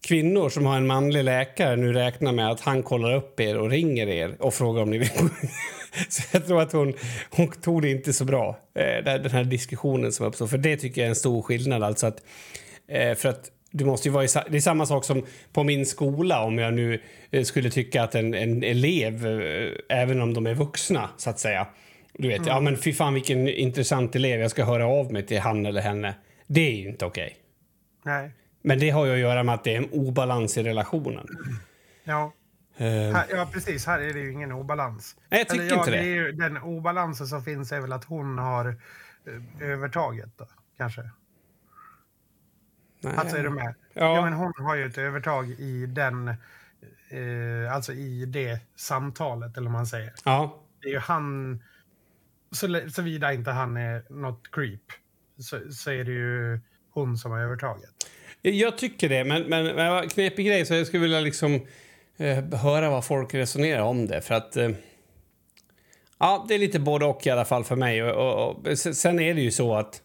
[0.07, 3.69] kvinnor som har en manlig läkare nu räkna med att han kollar upp er och
[3.69, 5.09] ringer er och frågar om ni vill
[6.09, 6.93] Så jag tror att hon,
[7.29, 10.49] hon tog det inte så bra, eh, den här diskussionen som uppstod.
[10.49, 11.83] För det tycker jag är en stor skillnad.
[11.83, 12.23] Alltså att,
[12.87, 15.85] eh, för att du måste ju vara i, det är samma sak som på min
[15.85, 17.01] skola om jag nu
[17.31, 21.39] eh, skulle tycka att en, en elev, eh, även om de är vuxna så att
[21.39, 21.67] säga,
[22.13, 25.39] du vet, ja men fy fan vilken intressant elev, jag ska höra av mig till
[25.39, 26.15] han eller henne.
[26.47, 27.37] Det är ju inte okej.
[28.05, 28.31] Nej.
[28.61, 31.27] Men det har ju att göra med att det är en obalans i relationen.
[32.03, 32.33] Ja.
[32.77, 32.87] Eh,
[33.29, 33.85] ja, precis.
[33.85, 35.15] Här är det ju ingen obalans.
[35.29, 35.97] Nej, jag tycker Eller, ja, inte det.
[35.97, 38.75] är ju, den obalansen som finns är väl att hon har
[39.61, 40.47] övertaget, då,
[40.77, 41.09] kanske.
[43.01, 43.13] Nej.
[43.17, 43.75] Alltså, är du med?
[43.93, 44.15] Ja.
[44.15, 44.21] Ja.
[44.21, 46.27] men hon har ju ett övertag i den,
[47.09, 50.13] eh, alltså i det samtalet, eller vad man säger.
[50.23, 51.59] Ja, Det är ju han,
[52.51, 54.81] så, såvida inte han är något creep,
[55.39, 57.89] så, så är det ju hon som har övertaget.
[58.41, 59.23] jag tycker det.
[59.23, 61.61] Men, men, men knepig grej så jag skulle vilja liksom
[62.17, 64.21] eh, höra vad folk resonerar om det.
[64.21, 64.57] För att...
[64.57, 64.69] Eh,
[66.17, 68.03] ja, det är lite både och i alla fall för mig.
[68.03, 70.01] Och, och, och, sen är det ju så att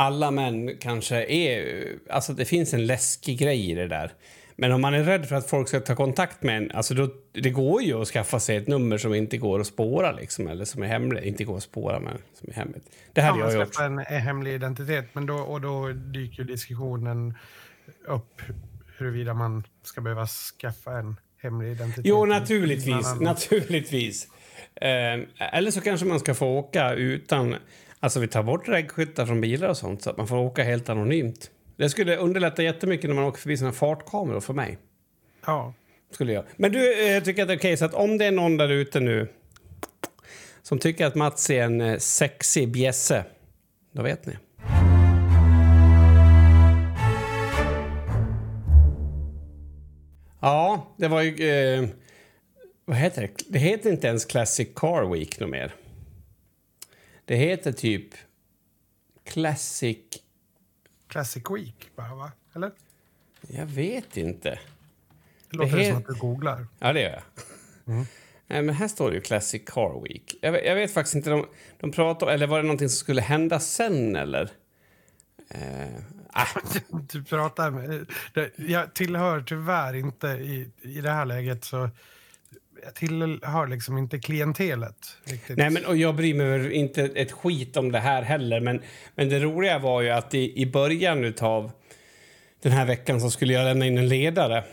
[0.00, 1.84] alla män kanske är...
[2.10, 4.12] Alltså det finns en läskig grej i det där.
[4.56, 7.08] Men om man är rädd för att folk ska ta kontakt med en, alltså då,
[7.32, 10.64] det går ju att skaffa sig ett nummer som inte går att spåra liksom, eller
[10.64, 11.24] som är hemligt.
[11.24, 12.84] Inte går att spåra, men som är hemligt.
[13.12, 13.74] Det hade Kan jag gjort.
[13.74, 17.34] skaffa en, hemlig identitet, men då, och då dyker diskussionen
[18.06, 18.42] upp
[18.98, 22.06] huruvida man ska behöva skaffa en hemlig identitet.
[22.06, 23.20] Jo, naturligtvis.
[23.20, 24.28] naturligtvis.
[24.74, 25.20] Eh,
[25.52, 27.56] eller så kanske man ska få åka utan...
[28.00, 30.88] Alltså vi tar bort reggskyttar från bilar och sånt så att man får åka helt
[30.88, 31.50] anonymt.
[31.76, 34.78] Det skulle underlätta jättemycket när man åker förbi såna fartkameror för mig.
[35.46, 35.74] Ja.
[36.10, 36.44] Skulle jag.
[36.56, 38.68] Men du eh, tycker att det är okej, så att om det är någon där
[38.68, 39.28] ute nu
[40.62, 43.24] som tycker att Mats är en eh, sexig bjässe,
[43.92, 44.36] då vet ni.
[50.40, 51.50] Ja, det var ju...
[51.50, 51.88] Eh,
[52.84, 53.44] vad heter det?
[53.48, 55.74] Det heter inte ens Classic Car Week mer.
[57.28, 58.14] Det heter typ
[59.24, 59.98] Classic...
[61.08, 62.32] Classic Week bara, va?
[62.54, 62.70] Eller?
[63.40, 64.58] Jag vet inte.
[65.50, 66.66] Det låter Det som att du googlar.
[66.78, 67.22] Ja, det gör jag.
[68.46, 70.36] Nej, men här står det ju Classic Car Week.
[70.40, 71.30] Jag vet, jag vet faktiskt inte.
[71.30, 71.46] De,
[71.80, 74.50] de pratar, eller var det någonting som skulle hända sen, eller?
[75.48, 75.88] Eh,
[76.32, 76.46] ah,
[77.12, 78.06] Du pratar med...
[78.56, 81.90] Jag tillhör tyvärr inte i, i det här läget så...
[82.82, 85.56] Jag tillhör liksom inte klientelet riktigt.
[85.56, 88.60] nej, men och jag bryr mig inte ett skit om det här heller.
[88.60, 88.82] Men,
[89.14, 91.70] men det roliga var ju att i, i början av
[92.62, 94.64] den här veckan så skulle jag lämna in en ledare.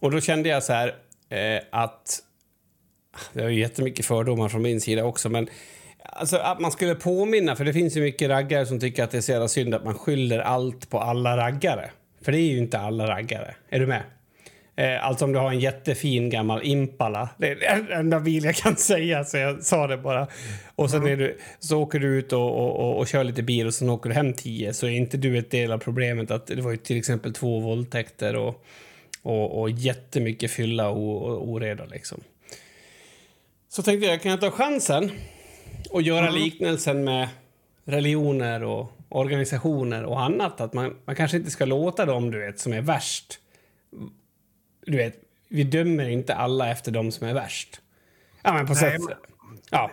[0.00, 0.94] Och då kände jag så här
[1.28, 2.18] eh, att...
[3.32, 5.48] Det var ju jättemycket fördomar från min sida också, men
[6.02, 9.16] alltså att man skulle påminna, för det finns ju mycket raggare som tycker att det
[9.16, 11.90] är så jävla synd att man skyller allt på alla raggare.
[12.22, 13.54] För det är ju inte alla raggare.
[13.68, 14.02] Är du med?
[14.80, 17.28] Eh, alltså om du har en jättefin gammal Impala.
[17.38, 20.26] Det är den enda bil jag kan säga, så jag sa det bara.
[20.74, 23.66] Och sen är du, så åker du ut och, och, och, och kör lite bil
[23.66, 24.74] och sen åker du hem tio.
[24.74, 27.60] Så är inte du ett del av problemet att det var ju till exempel två
[27.60, 28.64] våldtäkter och,
[29.22, 32.20] och, och jättemycket fylla och, och oreda liksom.
[33.68, 35.10] Så tänkte jag, kan jag ta chansen
[35.90, 37.28] och göra liknelsen med
[37.84, 40.60] religioner och organisationer och annat?
[40.60, 43.40] Att man, man kanske inte ska låta dem, du vet, som är värst.
[44.86, 45.14] Du vet,
[45.48, 47.80] vi dömer inte alla efter dem som är värst.
[48.42, 49.00] Ja, men på Nej, sätt...
[49.08, 49.16] men-
[49.70, 49.90] Ja,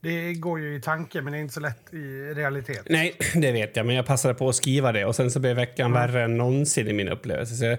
[0.00, 2.82] Det går ju i tanke, men det är inte så lätt i realitet.
[2.90, 5.56] nej, det vet jag, men jag passade på att skriva det och sen så blev
[5.56, 7.54] veckan värre än någonsin i min upplevelse.
[7.54, 7.78] Så jag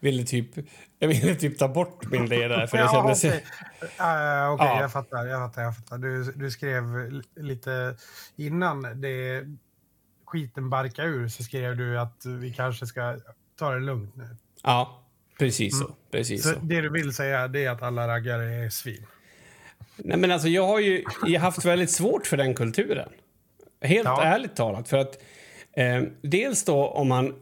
[0.00, 0.46] ville typ,
[0.98, 3.24] jag ville typ ta bort min ledare för det Ja, kändes...
[3.24, 3.44] okej,
[3.82, 4.80] uh, okay, Ja.
[4.80, 5.26] jag fattar.
[5.26, 5.98] Jag fattar, jag fattar.
[5.98, 7.96] Du, du skrev li- lite
[8.36, 9.44] innan det
[10.26, 13.16] skiten barkar ur så skrev du att vi kanske ska
[13.58, 14.36] ta det lugnt nu.
[14.62, 15.04] Ja,
[15.38, 15.94] precis så.
[16.10, 16.58] Precis Så så.
[16.62, 19.06] det du vill säga är att alla raggare är svin?
[19.96, 23.08] Nej, men alltså, jag har ju jag har haft väldigt svårt för den kulturen.
[23.82, 24.22] Helt Ja.
[24.22, 24.88] ärligt talat.
[24.88, 25.18] För att
[25.76, 27.34] eh, dels då om man...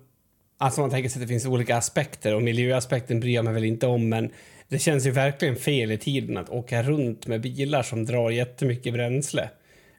[0.59, 3.65] Alltså man tänker sig att det finns olika aspekter och miljöaspekten bryr jag mig väl
[3.65, 4.31] inte om men
[4.69, 8.93] det känns ju verkligen fel i tiden att åka runt med bilar som drar jättemycket
[8.93, 9.51] bränsle.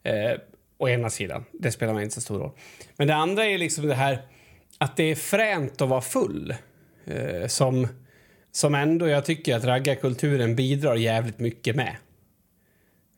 [0.03, 0.31] Eh,
[0.77, 2.51] å ena sidan, det spelar inte så stor roll.
[2.97, 4.19] Men det andra är liksom det här
[4.77, 6.55] att det är fränt att vara full.
[7.07, 7.87] Eh, som,
[8.51, 11.95] som ändå jag tycker att raggarkulturen bidrar jävligt mycket med.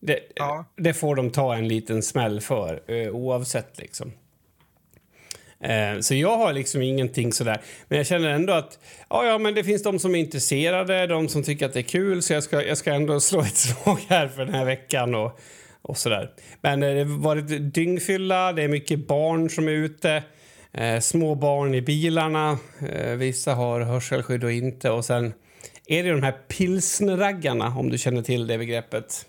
[0.02, 0.66] Det, Ja.
[0.78, 3.78] det får de ta en liten smäll för, eh, oavsett.
[3.80, 4.12] liksom.
[5.64, 7.62] Eh, så jag har liksom ingenting sådär.
[7.88, 8.80] Men jag känner ändå att
[9.10, 11.84] ja, ja, men det finns de som är intresserade, de som tycker att det är
[11.84, 12.22] kul.
[12.22, 15.16] Så jag ska, jag ska ändå slå ett slag här för den här veckan.
[15.16, 15.40] och,
[15.82, 16.32] och sådär.
[16.62, 20.24] Men eh, det har varit dyngfylla, det är mycket barn som är ute.
[20.72, 22.58] Eh, små barn i bilarna.
[22.90, 24.92] Eh, vissa har hörselskydd och inte.
[24.92, 25.34] Och sen
[25.88, 29.26] är det de här pilsnerraggarna, om du känner till det begreppet.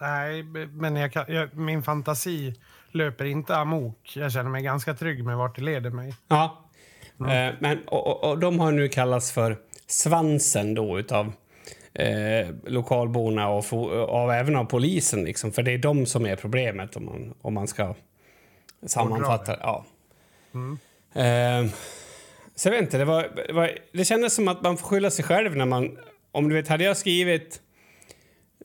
[0.00, 0.42] Nej,
[0.72, 2.54] men jag kan, jag, min fantasi
[2.92, 4.12] löper inte amok.
[4.14, 6.14] Jag känner mig ganska trygg med vart det leder mig.
[6.28, 6.64] Ja.
[7.20, 11.32] Eh, men, och, och, och de har nu kallats för svansen då utav
[11.94, 13.64] eh, lokalborna och
[14.08, 15.24] av, även av polisen.
[15.24, 17.94] Liksom, för det är de som är problemet om man, om man ska
[18.86, 19.58] sammanfatta det.
[19.62, 19.84] Ja.
[21.22, 21.66] Eh,
[22.54, 25.10] så jag vet inte, det, var, det, var, det kändes som att man får skylla
[25.10, 25.98] sig själv när man...
[26.32, 27.60] Om du vet, hade jag skrivit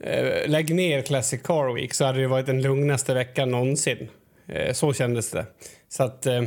[0.02, 4.10] eh, lägg ner Classic Car Week så hade det varit den lugnaste veckan någonsin.
[4.48, 5.46] Eh, så kändes det.
[5.90, 6.26] Så att...
[6.26, 6.44] Eh,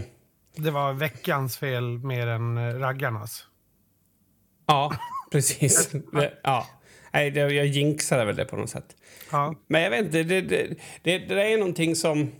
[0.56, 3.44] Det var veckans fel mer än eh, raggarnas.
[4.66, 4.92] Ja,
[5.32, 5.88] precis.
[6.12, 6.66] Det, ja.
[7.12, 8.96] Nej, det, jag jinxade väl det på något sätt.
[9.32, 9.54] Ja.
[9.66, 10.66] Men jag vet inte, det, det,
[11.02, 12.32] det, det är någonting som...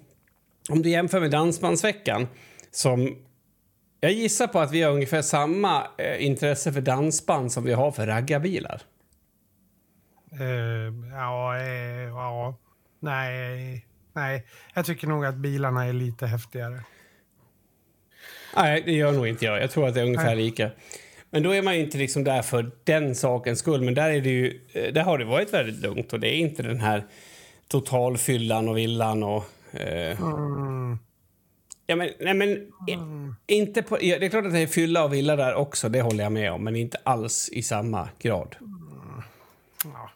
[0.68, 2.26] Om du jämför med Dansbandsveckan
[2.70, 3.16] som...
[4.00, 7.92] Jag gissar på att vi har ungefär samma eh, intresse för dansband som vi har
[7.92, 8.82] för raggarbilar.
[10.32, 12.58] Eh, ja, eh, ja.
[13.00, 14.46] Nej, nej.
[14.74, 16.80] Jag tycker nog att bilarna är lite häftigare.
[18.56, 19.62] Nej, det gör nog inte jag.
[19.62, 20.44] Jag tror att det är ungefär Nej.
[20.44, 20.70] lika.
[21.30, 23.82] Men då är man ju inte liksom där för den sakens skull.
[23.82, 24.60] Men där, är det ju,
[24.92, 27.06] där har det varit väldigt lugnt och det är inte den här
[27.68, 29.44] totalfyllan och villan och...
[29.72, 30.98] Eh, Mm.
[31.90, 32.48] Ja, men, nej, men
[32.88, 35.88] i- inte på, ja, det är klart att det är fylla och villa där också,
[35.88, 38.56] det håller jag med om, men inte alls i samma grad.
[39.84, 40.10] Ja,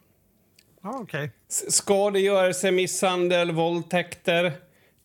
[0.81, 1.31] ja okej.
[1.49, 4.53] S- Skadegörelse, misshandel, våldtäkter,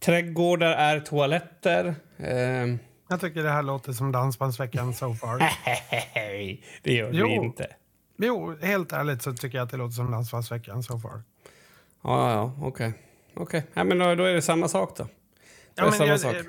[0.01, 1.94] trädgårdar är toaletter.
[2.18, 2.76] Eh,
[3.09, 5.38] Jag tycker det här låter som Dansbandsveckan so far.
[6.14, 7.26] Nej, det gör Jo.
[7.26, 7.66] vi inte.
[8.18, 11.22] Jo, helt ärligt så tycker jag att det låter som Dansbandsveckan so far.
[12.03, 12.92] Ja, ja, okej.
[13.41, 15.09] Okej, ja, men då, då är det samma sak då.
[15.74, 16.34] Ja, men samma jag, sak.
[16.34, 16.43] eh,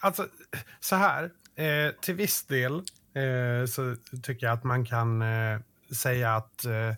[0.00, 0.26] alltså,
[0.80, 2.74] så här, eh, till viss del
[3.14, 5.60] eh, så tycker jag att man kan eh,
[5.96, 6.64] säga att...
[6.64, 6.94] Eh,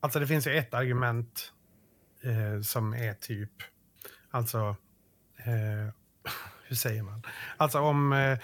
[0.00, 1.52] alltså det finns ju ett argument
[2.22, 3.52] eh, som är typ...
[4.30, 4.76] Alltså...
[5.36, 5.94] Eh,
[6.66, 7.22] hur säger man?
[7.56, 8.38] Alltså om eh,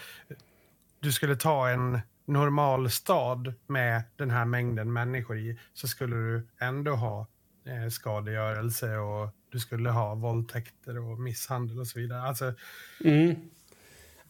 [1.00, 6.48] du skulle ta en normal stad med den här mängden människor i så skulle du
[6.58, 7.26] ändå ha
[7.66, 12.22] eh, skadegörelse och du skulle ha våldtäkter och misshandel och så vidare.
[12.22, 12.54] Alltså,
[13.04, 13.34] Mm.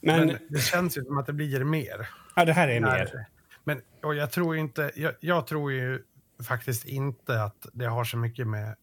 [0.01, 2.09] Men, men, det känns ju som att det blir mer.
[2.37, 3.26] ja, det här är När- mer.
[3.64, 6.03] Men och jag tror inte, jag, jag tror ju
[6.49, 8.76] faktiskt inte att det har så mycket med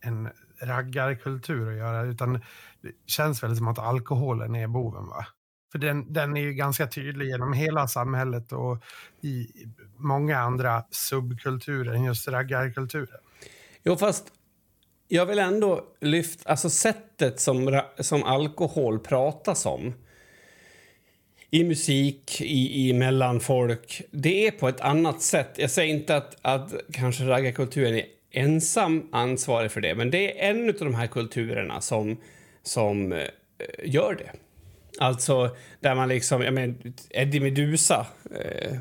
[0.00, 0.28] en
[0.60, 2.32] raggarkultur att göra, utan
[2.80, 5.26] det känns väl som att alkoholen är boven, va?
[5.72, 8.84] För den, den är ju ganska tydlig genom hela samhället och
[9.20, 9.48] i
[9.96, 13.20] många andra subkulturer än just raggarkulturen.
[13.88, 14.32] Jo, fast
[15.08, 16.50] jag vill ändå lyfta...
[16.50, 19.94] Alltså sättet som, som alkohol pratas om
[21.50, 25.50] i musik, i, i mellan folk, det är på ett annat sätt.
[25.56, 30.50] Jag säger inte att, att kanske raggarkulturen är ensam ansvarig för det, men det är
[30.50, 32.16] en av de här kulturerna som,
[32.62, 33.26] som eh,
[33.84, 34.30] gör det.
[34.98, 36.42] Alltså, där man liksom...
[36.42, 38.06] Jag men, Eddie Meduza,
[38.40, 38.76] eh,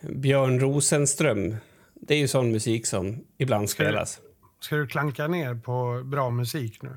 [0.00, 1.56] Björn Rosenström.
[1.94, 4.20] Det är ju sån musik som ibland spelas.
[4.60, 6.90] Ska du klanka ner på bra musik nu?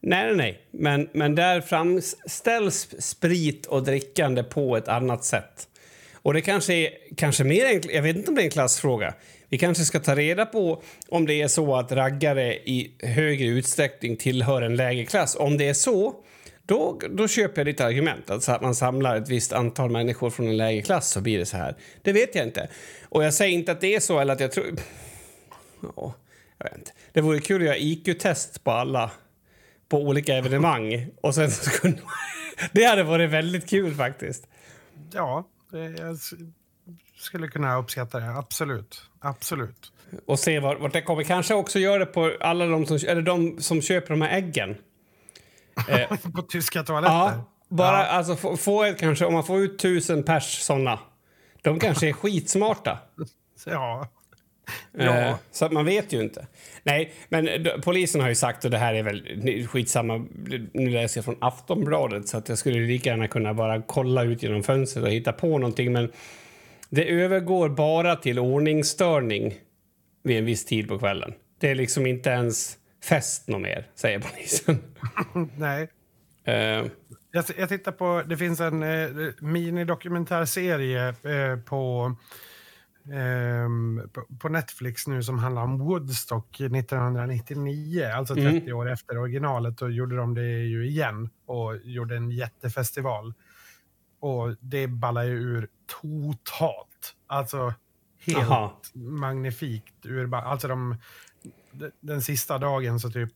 [0.00, 0.66] Nej, nej, nej.
[0.70, 5.68] Men, men där framställs sprit och drickande på ett annat sätt.
[6.14, 9.14] Och det kanske är kanske mer en, jag vet inte om det är en klassfråga.
[9.48, 14.16] Vi kanske ska ta reda på om det är så att raggare i högre utsträckning
[14.16, 15.36] tillhör en lägre klass.
[15.36, 16.14] Om det är så,
[16.66, 18.30] då, då köper jag ditt argument.
[18.30, 21.46] Alltså att man samlar ett visst antal människor från en lägre klass så blir det
[21.46, 21.76] så här.
[22.02, 22.68] Det vet jag inte.
[23.08, 24.66] Och jag säger inte att det är så eller att jag tror...
[25.96, 26.14] Ja,
[26.64, 26.92] jag vet inte.
[27.12, 29.10] Det vore kul att göra IQ-test på alla
[29.88, 31.08] på olika evenemang.
[31.22, 31.98] Och sen så skulle...
[32.72, 34.46] Det hade varit väldigt kul faktiskt.
[35.12, 35.48] Ja,
[35.98, 36.18] jag
[37.18, 38.30] skulle kunna uppskatta det.
[38.30, 39.02] Absolut.
[39.20, 39.92] Absolut.
[40.26, 41.22] Och se vart, vart det kommer.
[41.22, 44.76] Kanske också göra det på alla de som, eller de som köper de här äggen.
[46.34, 47.14] på tyska toaletter.
[47.14, 48.06] Ja, bara Ja.
[48.06, 50.98] alltså få, få ett, kanske om man får ut tusen pers såna.
[51.62, 52.98] De kanske är skitsmarta.
[53.66, 54.08] Ja.
[54.98, 55.38] Eh, Ja.
[55.50, 56.46] så att man vet ju inte.
[56.82, 57.48] Nej, men
[57.84, 60.26] polisen har ju sagt, och det här är väl skitsamma,
[60.72, 64.42] nu läser jag från Aftonbladet så att jag skulle lika gärna kunna bara kolla ut
[64.42, 66.12] genom fönstret och hitta på någonting, men
[66.90, 69.54] det övergår bara till ordningsstörning
[70.24, 71.32] vid en viss tid på kvällen.
[71.60, 74.78] Det är liksom inte ens fest något mer, säger polisen.
[75.56, 75.88] Nej.
[76.44, 76.86] Eh,
[77.34, 79.08] Jag, jag tittar på, det finns en eh,
[79.40, 82.14] minidokumentärserie eh, på,
[84.12, 88.76] på, på Netflix nu som handlar om Woodstock 1999, alltså 30 Mm.
[88.76, 89.78] år efter originalet.
[89.78, 93.34] Då gjorde de det ju igen och gjorde en jättefestival.
[94.20, 95.68] Och det ballar ju ur
[96.00, 97.14] totalt.
[97.26, 97.74] Alltså
[98.26, 98.80] helt Aha.
[98.94, 100.34] magnifikt ur.
[100.34, 100.96] Alltså de,
[101.72, 103.32] de- den sista dagen så typ,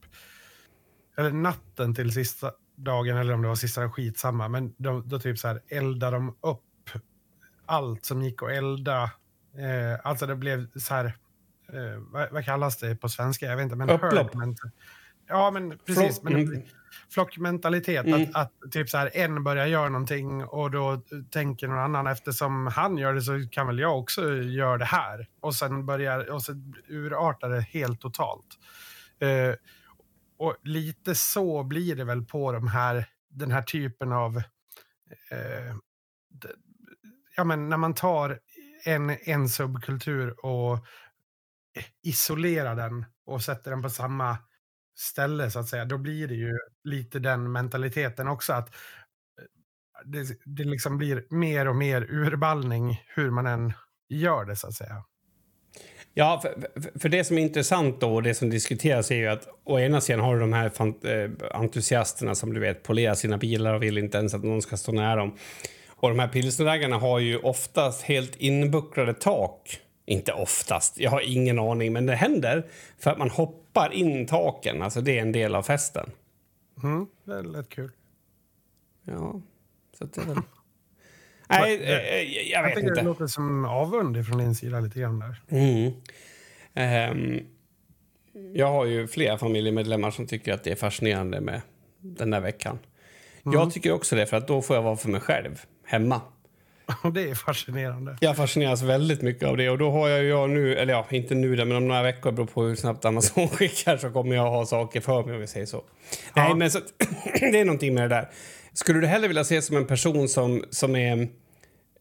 [1.17, 4.47] eller natten till sista dagen, eller om det var sista skitsamma.
[4.47, 6.61] Men de, då typ så här eldade de upp
[7.65, 9.11] allt som gick att elda.
[9.57, 11.05] Eh, alltså det blev så här,
[11.73, 13.45] eh, vad, vad kallas det på svenska?
[13.45, 13.75] Jag vet inte.
[13.75, 14.31] Men Upplopp.
[15.27, 16.21] Ja, men precis.
[16.21, 16.61] Flock- Men, mm.
[17.09, 18.05] flockmentalitet.
[18.05, 18.21] Mm.
[18.21, 22.67] Att, att typ så här, en börjar göra någonting och då tänker någon annan eftersom
[22.67, 25.27] han gör det så kan väl jag också göra det här.
[25.39, 26.53] Och sen börjar, och så
[26.87, 28.59] urartar det helt totalt.
[29.19, 29.55] Eh,
[30.37, 34.37] och lite så blir det väl på de här, den här typen av...
[35.31, 35.75] Eh,
[37.35, 38.39] ja, men när man tar
[38.87, 44.37] en, en subkultur och eh, isolerar den och sätter den på samma
[44.95, 48.53] ställe, så att säga, då blir det ju lite den mentaliteten också.
[48.53, 48.75] att eh,
[50.05, 53.73] det, det liksom blir mer och mer urballning hur man än
[54.09, 55.03] gör det, så att säga.
[56.13, 59.27] Ja, för, för- för det som är intressant då och det som diskuteras är ju
[59.27, 60.71] att å ena sidan har du de här
[61.07, 64.77] eh, entusiasterna som du vet polerar sina bilar och vill inte ens att någon ska
[64.77, 65.37] stå nära dem.
[65.99, 69.79] Och de här pilsnerraggarna har ju oftast helt inbucklade tak.
[70.05, 72.65] Inte oftast, jag har ingen aning, men det händer
[72.99, 74.81] för att man hoppar in taken.
[74.81, 76.09] Alltså det är en del av festen.
[76.83, 77.07] Mm,
[77.53, 77.91] lätt kul.
[79.03, 79.41] Ja,
[79.97, 80.37] så att det är väl...
[81.49, 83.01] Nej, eh, eh, jag Jag vet tycker inte.
[83.01, 85.41] det låter som avund från din sida lite grann där.
[85.49, 85.91] Mm.
[86.73, 87.39] Ehm,
[88.53, 91.61] jag har ju flera familjemedlemmar som tycker att det är fascinerande med
[91.99, 92.79] den där veckan.
[93.43, 96.21] Jag tycker också det, för att då får jag vara för mig själv hemma.
[97.13, 98.17] Det är fascinerande.
[98.21, 99.69] Jag fascineras väldigt mycket av det.
[99.69, 102.45] Och då har jag, jag nu, eller ja, inte nu men om några veckor, beror
[102.45, 105.65] på hur snabbt Amazon skickar, så kommer jag ha saker för mig om vi säger
[105.65, 105.83] så.
[106.33, 106.43] Ja.
[106.43, 106.79] Nej, men så,
[107.39, 108.29] det är någonting med det där.
[108.73, 111.21] Skulle du hellre vilja se som en person som, som är...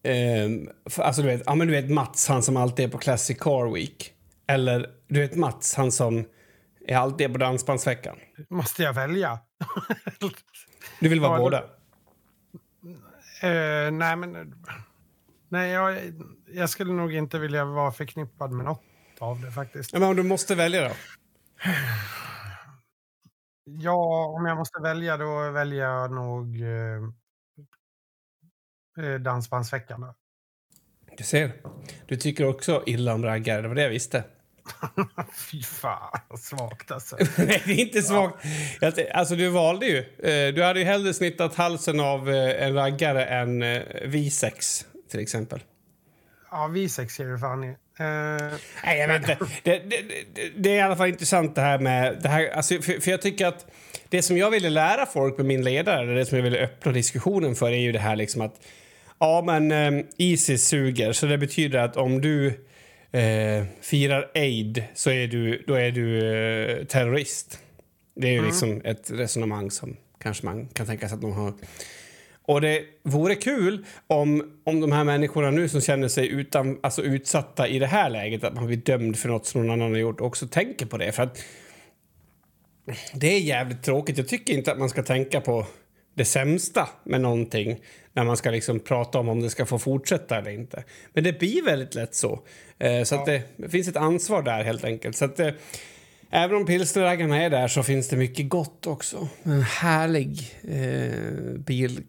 [0.03, 0.51] Eh,
[0.97, 3.75] alltså du vet, ja, men du vet Mats, han som alltid är på Classic Car
[3.75, 4.13] Week.
[4.49, 6.25] Eller du vet Mats, han som
[6.87, 8.17] är alltid på Dansbandsveckan.
[8.51, 9.39] Måste jag välja?
[11.01, 11.65] Du vill vara Ja, båda?
[13.41, 14.55] Eh, nej, men...
[15.49, 15.99] Nej, jag,
[16.47, 18.83] jag skulle nog inte vilja vara förknippad med något
[19.19, 19.93] av det faktiskt.
[19.93, 20.95] Ja, men om du måste välja då?
[23.65, 27.03] Ja, om jag måste välja då väljer jag nog eh,
[29.05, 30.01] eh, Dansbandsveckan.
[30.01, 30.15] Då.
[31.17, 31.53] Du ser.
[32.07, 34.25] Du tycker också illa om raggare, det var det jag visste.
[35.51, 37.17] Fy fan, svagt alltså.
[37.39, 38.37] Nej, det är inte svagt.
[39.15, 39.99] Alltså, du valde ju.
[39.99, 45.21] Eh, Du hade ju hellre snittat halsen av eh, en raggare än eh, V6, till
[45.21, 45.61] exempel.
[46.51, 47.69] Ja, vi sex är det fan i.
[47.69, 49.39] Eh, Nej, jag vet inte.
[49.63, 50.03] Det, det,
[50.35, 52.19] det, det är i alla fall intressant det här med...
[52.23, 53.67] Det här, alltså, för, för jag tycker att
[54.09, 56.93] det som jag ville lära folk med min ledare, eller det som jag ville öppna
[56.93, 58.55] diskussionen för, är ju det här liksom att
[59.19, 62.67] ja, men eh, Isis suger, så det betyder att om du
[63.13, 67.59] eh, firar aid så är du, då är du eh, terrorist.
[68.15, 71.53] Det är ju liksom ett resonemang som kanske man kan tänka sig att de har.
[72.43, 77.03] Och det vore kul om, om de här människorna nu som känner sig utan, alltså
[77.03, 79.99] utsatta i det här läget, att man blir dömd för något som någon annan har
[79.99, 81.13] gjort, också tänker på det.
[81.13, 81.45] För att
[83.15, 84.19] det är jävligt tråkigt.
[84.19, 85.67] Jag tycker inte att man ska tänka på
[86.17, 87.81] det sämsta med någonting
[88.13, 90.85] när man ska liksom prata om om det ska få fortsätta eller inte.
[91.13, 92.41] Men det blir väldigt lätt så.
[92.79, 95.17] Eh, så att det, det finns ett ansvar där helt enkelt.
[95.17, 95.51] Så att, eh,
[96.31, 99.29] även om pilsnerraggarna är där så finns det mycket gott också.
[99.43, 102.07] En härlig eh, bilkultur.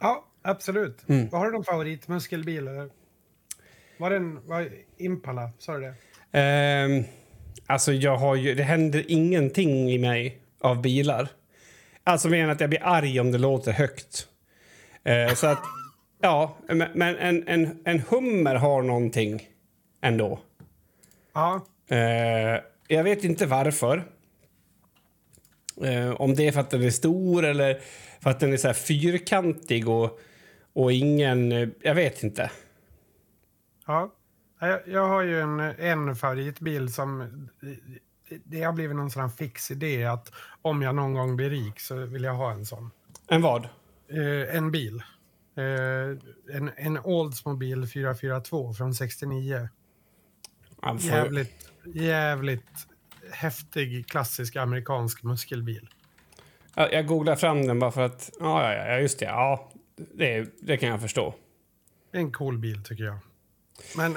[0.00, 1.08] ja, absolut.
[1.08, 1.28] Mm.
[1.32, 2.68] Har du någon favoritmuskelbil?
[2.68, 2.90] Eller?
[3.98, 5.50] Var det en var Impala?
[5.58, 5.94] Sa du det?
[6.32, 7.04] Ehm,
[7.66, 11.28] alltså jag har ju, det händer ingenting i mig av bilar.
[12.04, 14.28] Alltså än att jag blir arg om det låter högt.
[15.04, 15.62] Eh, så att,
[16.20, 19.48] ja, men, men en, en, en hummer har någonting
[20.02, 20.40] ändå.
[21.34, 24.04] Ja, Eh, jag vet inte varför.
[25.82, 27.80] Eh, om det är för att den är stor eller
[28.20, 30.20] för att den är så här fyrkantig och,
[30.72, 31.52] och ingen...
[31.52, 32.50] eh, Jag vet inte.
[33.86, 34.12] ja.
[34.60, 37.28] Jag, jag har ju en, en favoritbil som...
[38.44, 41.94] det- har blivit någon sån fix idé att om jag någon gång blir rik så
[41.96, 42.90] vill jag ha en sån.
[43.28, 43.64] En vad?
[44.08, 45.02] Eh, en bil.
[45.56, 49.68] Eh, en, en Oldsmobile 442 från 69.
[50.82, 52.86] Ja, får- Jävligt, jävligt
[53.32, 55.88] häftig klassisk amerikansk muskelbil.
[56.74, 58.30] Ja, jag googlar fram den bara för att...
[58.40, 59.24] Ja, ja, ja just det.
[59.24, 59.70] Ja,
[60.14, 61.34] det, det kan jag förstå.
[62.12, 63.18] En cool bil tycker jag.
[63.96, 64.16] Men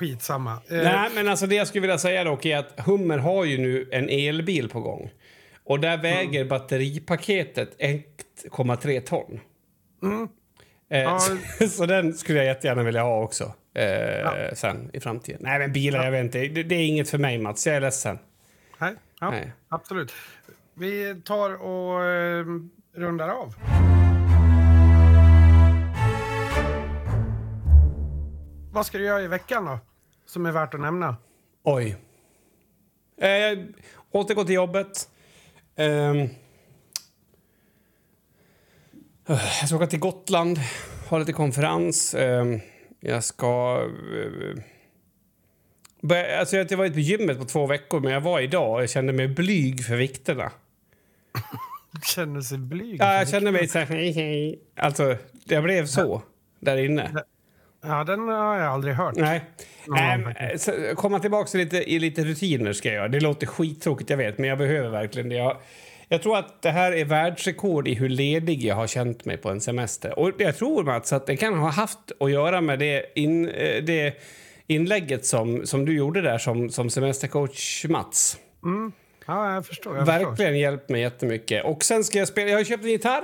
[0.00, 0.52] skitsamma.
[0.52, 3.58] Eh, Nej, men alltså det jag skulle vilja säga dock är att Hummer har ju
[3.58, 5.10] nu en elbil på gång.
[5.64, 9.40] Och där väger batteripaketet 1,3 ton.
[10.02, 10.28] Mm.
[10.90, 11.18] Eh, Ja.
[11.18, 13.52] så, så den skulle jag jättegärna vilja ha också.
[13.74, 15.40] Eh, Sen i framtiden.
[15.42, 16.38] Nej, men bilar, jag vet inte.
[16.38, 17.66] Det, det är inget för mig, Mats.
[17.66, 18.18] Jag är ledsen.
[18.78, 19.52] Nej, ja, Nej.
[19.68, 20.12] absolut.
[20.74, 22.44] Vi tar och eh,
[22.96, 23.54] rundar av.
[28.72, 29.78] Vad ska du göra i veckan då?
[30.30, 31.16] Som är värt att nämna.
[31.62, 31.96] Oj.
[33.20, 33.58] Eh,
[34.10, 35.08] återgå till jobbet.
[35.76, 36.28] Ehm.
[39.26, 40.58] jag ska åka till Gotland,
[41.08, 42.14] ha lite konferens.
[42.14, 42.60] Ehm,
[43.00, 43.82] jag ska...
[44.22, 44.62] eh,
[46.00, 48.74] börja, alltså jag har inte varit på gymmet på två veckor, men jag var idag
[48.74, 50.52] och jag kände mig blyg för vikterna.
[52.14, 53.00] Känner sig blyg.
[53.00, 54.54] Ja, jag kände mig så här...
[54.76, 56.22] Alltså, jag blev så
[56.60, 57.24] där inne.
[57.82, 59.14] Ja, den har jag aldrig hört.
[59.16, 59.42] Nej.
[60.56, 63.08] Så komma tillbaka till lite, i lite rutiner ska jag göra.
[63.08, 65.34] Det låter skittråkigt, jag vet, men jag behöver verkligen det.
[65.34, 65.56] Jag,
[66.08, 69.50] jag tror att det här är världsrekord i hur ledig jag har känt mig på
[69.50, 70.18] en semester.
[70.18, 73.82] Och jag tror, Mats, att det kan ha haft att göra med det, in, eh,
[73.82, 74.14] det
[74.66, 78.38] inlägget som, som du gjorde där som, som semestercoach, Mats.
[78.64, 78.92] Mm.
[79.26, 79.96] Ja, jag förstår.
[79.96, 80.26] Jag förstår.
[80.26, 81.64] Verkligen hjälpt mig jättemycket.
[81.64, 82.50] Och sen ska jag spela...
[82.50, 83.22] Jag har köpt en gitarr.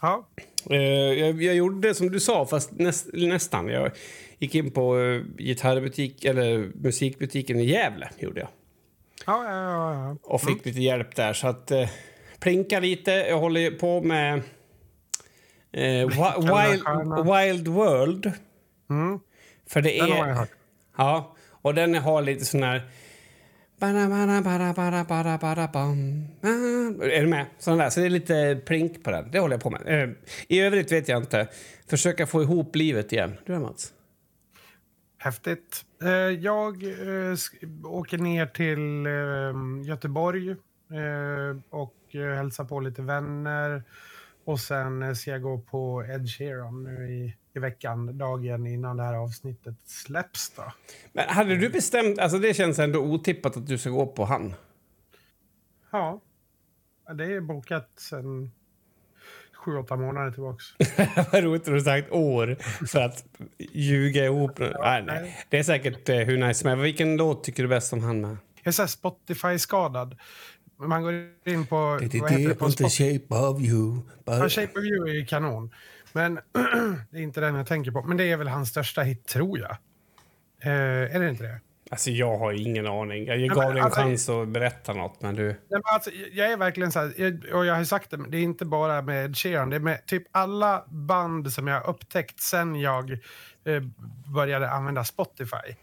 [0.00, 0.28] Ja.
[0.70, 3.68] Eh, jag, jag gjorde det som du sa, fast näst, nästan.
[3.68, 3.90] Jag
[4.38, 8.10] gick in på uh, gitarrbutik, eller musikbutiken i Gävle.
[8.18, 8.48] Gjorde jag.
[9.26, 10.16] Ja, ja, ja, ja.
[10.22, 11.32] Och fick lite hjälp där.
[11.32, 11.88] Så att uh,
[12.40, 13.10] plinka lite.
[13.10, 14.42] Jag håller på med
[15.72, 16.84] eh, Wi- wild,
[17.26, 18.32] wild World.
[18.90, 19.20] Mm.
[19.66, 20.34] För det Den har jag är...
[20.34, 20.50] hört.
[20.96, 22.82] Ja, och den har lite sån här...
[23.80, 26.24] Bara, bara, bara, bara, bara, bara, bam.
[27.02, 27.46] Är du med?
[27.58, 27.90] Sån där.
[27.90, 29.30] Så det är lite plink på den.
[29.30, 29.82] Det håller jag på med.
[29.86, 30.10] Eh,
[30.48, 31.48] I övrigt vet jag inte.
[31.86, 33.34] Försöka få ihop livet igen.
[33.46, 33.92] Du då, Mats?
[35.18, 35.84] Häftigt.
[36.02, 37.34] Eh, Jag eh,
[37.84, 39.06] åker ner till
[39.88, 40.56] Göteborg
[41.70, 43.82] och hälsar på lite vänner.
[44.44, 49.02] Och sen ska jag gå på Ed Sheeran nu i, i veckan, dagen innan det
[49.02, 50.50] här avsnittet släpps.
[50.50, 50.72] Då.
[51.12, 52.18] Men hade du bestämt...
[52.18, 54.54] Alltså det känns ändå otippat att du ska gå på han.
[55.92, 56.20] Ja,
[57.14, 58.50] det är bokat sen
[59.64, 60.64] sju, åtta månader tillbaks.
[61.32, 63.24] Vad roligt att du sagt år för att
[63.58, 64.58] ljuga ihop.
[64.58, 65.36] Nej, nej.
[65.48, 66.80] Det är säkert uh, hur nice som.
[66.80, 68.36] Vilken låt tycker du bäst om han med?
[68.62, 70.16] Jag är så Spotify-skadad.
[70.76, 71.12] Man går
[71.44, 71.76] in på...
[71.76, 73.18] vad heter det, på on the Spotify.
[73.18, 74.00] shape of you.
[74.24, 74.52] Ja, But...
[74.52, 75.70] Shape of You är kanon.
[76.12, 76.34] Men
[77.10, 78.02] det är inte den jag tänker på.
[78.02, 79.76] Men det är väl hans största hit, tror jag.
[80.62, 81.60] Eh, är det inte det?
[81.90, 83.26] Alltså jag har ingen aning.
[83.26, 85.46] Jag gav dig en alltså- chans att berätta något, men du...
[85.46, 88.30] Nej, men alltså, jag är verkligen så här, jag, och jag har sagt det, men
[88.30, 89.70] det är inte bara med Ed Sheeran.
[89.70, 93.10] Det är med typ alla band som jag har upptäckt sen jag
[93.64, 93.82] eh,
[94.34, 95.76] började använda Spotify.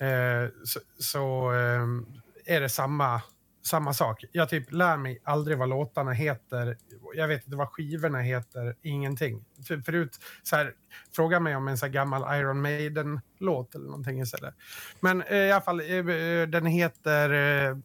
[0.00, 3.22] Eh, så så eh, är det samma,
[3.62, 4.24] samma sak.
[4.32, 6.76] Jag typ lär mig aldrig vad låtarna heter.
[7.14, 8.74] Jag vet inte vad skivorna heter.
[8.82, 9.44] Ingenting.
[9.68, 10.72] För, förut, så här,
[11.16, 14.54] fråga mig om en så gammal Iron Maiden-låt eller någonting istället.
[15.00, 17.76] Men eh, i alla fall, eh, eh, den heter eh,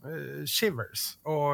[0.45, 1.17] Shivers.
[1.23, 1.53] Och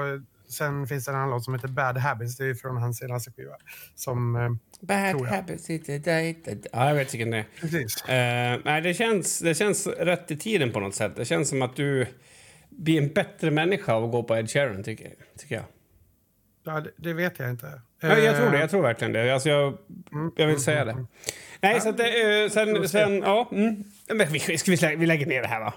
[0.51, 2.37] sen finns det en annan låt som heter Bad Habits.
[2.37, 3.55] Det är från hans senaste skiva.
[3.95, 4.49] Som, eh,
[4.81, 5.69] Bad habits
[6.71, 7.45] Ja, jag vet vilken det är.
[7.61, 8.05] precis.
[8.05, 11.15] Eh, nej, det känns, det känns rätt i tiden på något sätt.
[11.15, 12.07] Det känns som att du
[12.71, 15.65] blir en bättre människa av att gå på Ed Sheeran, tycker, tycker jag.
[16.63, 17.81] Ja, det, det vet jag inte.
[18.01, 18.55] Ja, jag tror det.
[18.55, 19.33] Eh, Jag tror verkligen det.
[19.33, 19.77] Alltså, jag,
[20.35, 21.05] jag vill säga det.
[21.61, 23.49] Nej, så att det, eh, sen, sen, ja.
[23.51, 23.83] Mm.
[24.13, 25.73] Men vi, ska vi, slä- vi lägger ner det här, va?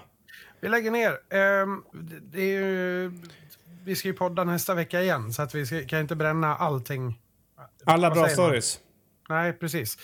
[0.61, 1.11] Vi lägger ner.
[1.29, 1.83] Ehm,
[2.31, 3.11] det, är ju,
[3.83, 7.19] vi ska ju podda nästa vecka igen, så att vi ska, kan inte bränna allting.
[7.85, 8.79] Alla bra stories.
[9.29, 9.97] Nej, precis.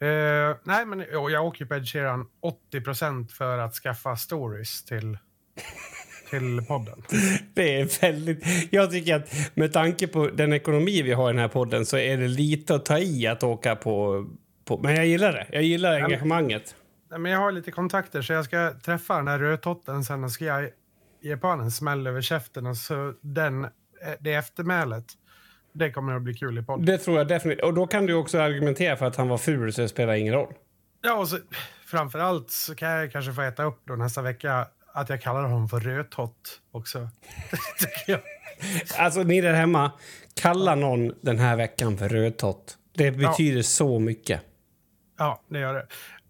[0.00, 2.26] Eh, nej, men jag åker ju på Ed Sheeran
[2.72, 5.18] 80% för att skaffa stories till,
[6.38, 7.02] till podden.
[7.54, 8.72] Det är väldigt...
[8.72, 11.96] Jag tycker att med tanke på den ekonomi vi har i den här podden så
[11.96, 14.26] är det lite att ta i att åka på...
[14.64, 15.46] på men jag gillar det.
[15.52, 16.76] Jag gillar engagemanget.
[17.10, 20.30] Nej, men jag har lite kontakter, så jag ska träffa den där rödtotten sen och
[20.30, 20.70] ska jag
[21.22, 22.66] ge på en smäll över käften.
[22.66, 23.70] Och så den, eh,
[24.20, 25.04] det eftermälet,
[25.72, 26.86] det kommer att bli kul i podden.
[26.86, 27.64] Det tror jag definitivt.
[27.64, 30.34] Och då kan du också argumentera för att han var ful så det spelar ingen
[30.34, 30.54] roll.
[31.02, 31.38] Ja, och så,
[31.86, 35.42] framför allt så kan jag kanske få äta upp då nästa vecka att jag kallar
[35.42, 37.08] honom för rödtott också.
[38.98, 39.92] Alltså ni där hemma,
[40.34, 42.78] kalla någon den här veckan för rödtott.
[42.92, 44.40] Det betyder så mycket.
[45.18, 45.86] Ja, det gör det.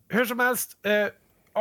[0.08, 1.06] Hur som helst, eh,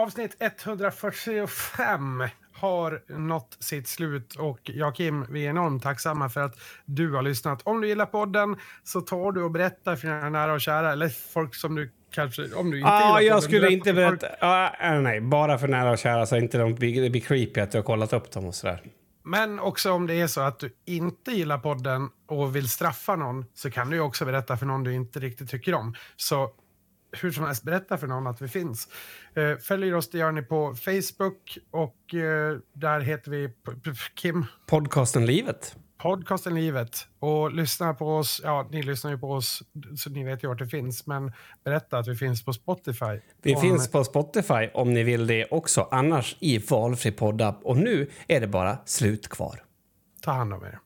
[0.01, 2.23] avsnitt 145
[2.64, 6.55] har nått sitt slut och jag Kim, vi är enormt tacksamma för att
[6.86, 7.61] du har lyssnat.
[7.64, 11.09] Om du gillar podden så tar du och berättar för dina nära och kära eller
[11.09, 13.95] folk som du kanske, om du inte gillar jag podden, skulle inte folk.
[13.95, 14.28] berätta...
[14.41, 17.61] Ja, äh, nej, bara för nära och kära så inte de blir, det blir creepy
[17.61, 18.82] att du har kollat upp dem och sådär.
[19.24, 23.45] Men också om det är så att du inte gillar podden och vill straffa någon
[23.53, 25.95] så kan du ju också berätta för någon du inte riktigt tycker om.
[26.16, 26.51] Så
[27.22, 28.88] hur som helst, berätta för någon att vi finns.
[29.36, 33.49] Eh, följer oss, det gör ni på Facebook och eh, där heter vi
[34.16, 35.76] Kim, Podcasten Livet.
[35.97, 37.07] podcasten Livet.
[37.20, 39.64] Och lyssna på oss, ja ni lyssnar ju på oss
[39.97, 41.32] så ni vet ju vart det finns, men
[41.64, 43.20] berätta att vi finns på Spotify.
[43.41, 45.88] Vi Om- finns på Spotify om ni vill det också.
[45.91, 47.59] Annars i valfri poddapp.
[47.64, 49.64] Och nu är det bara slut kvar.
[50.22, 50.80] Ta hand om er.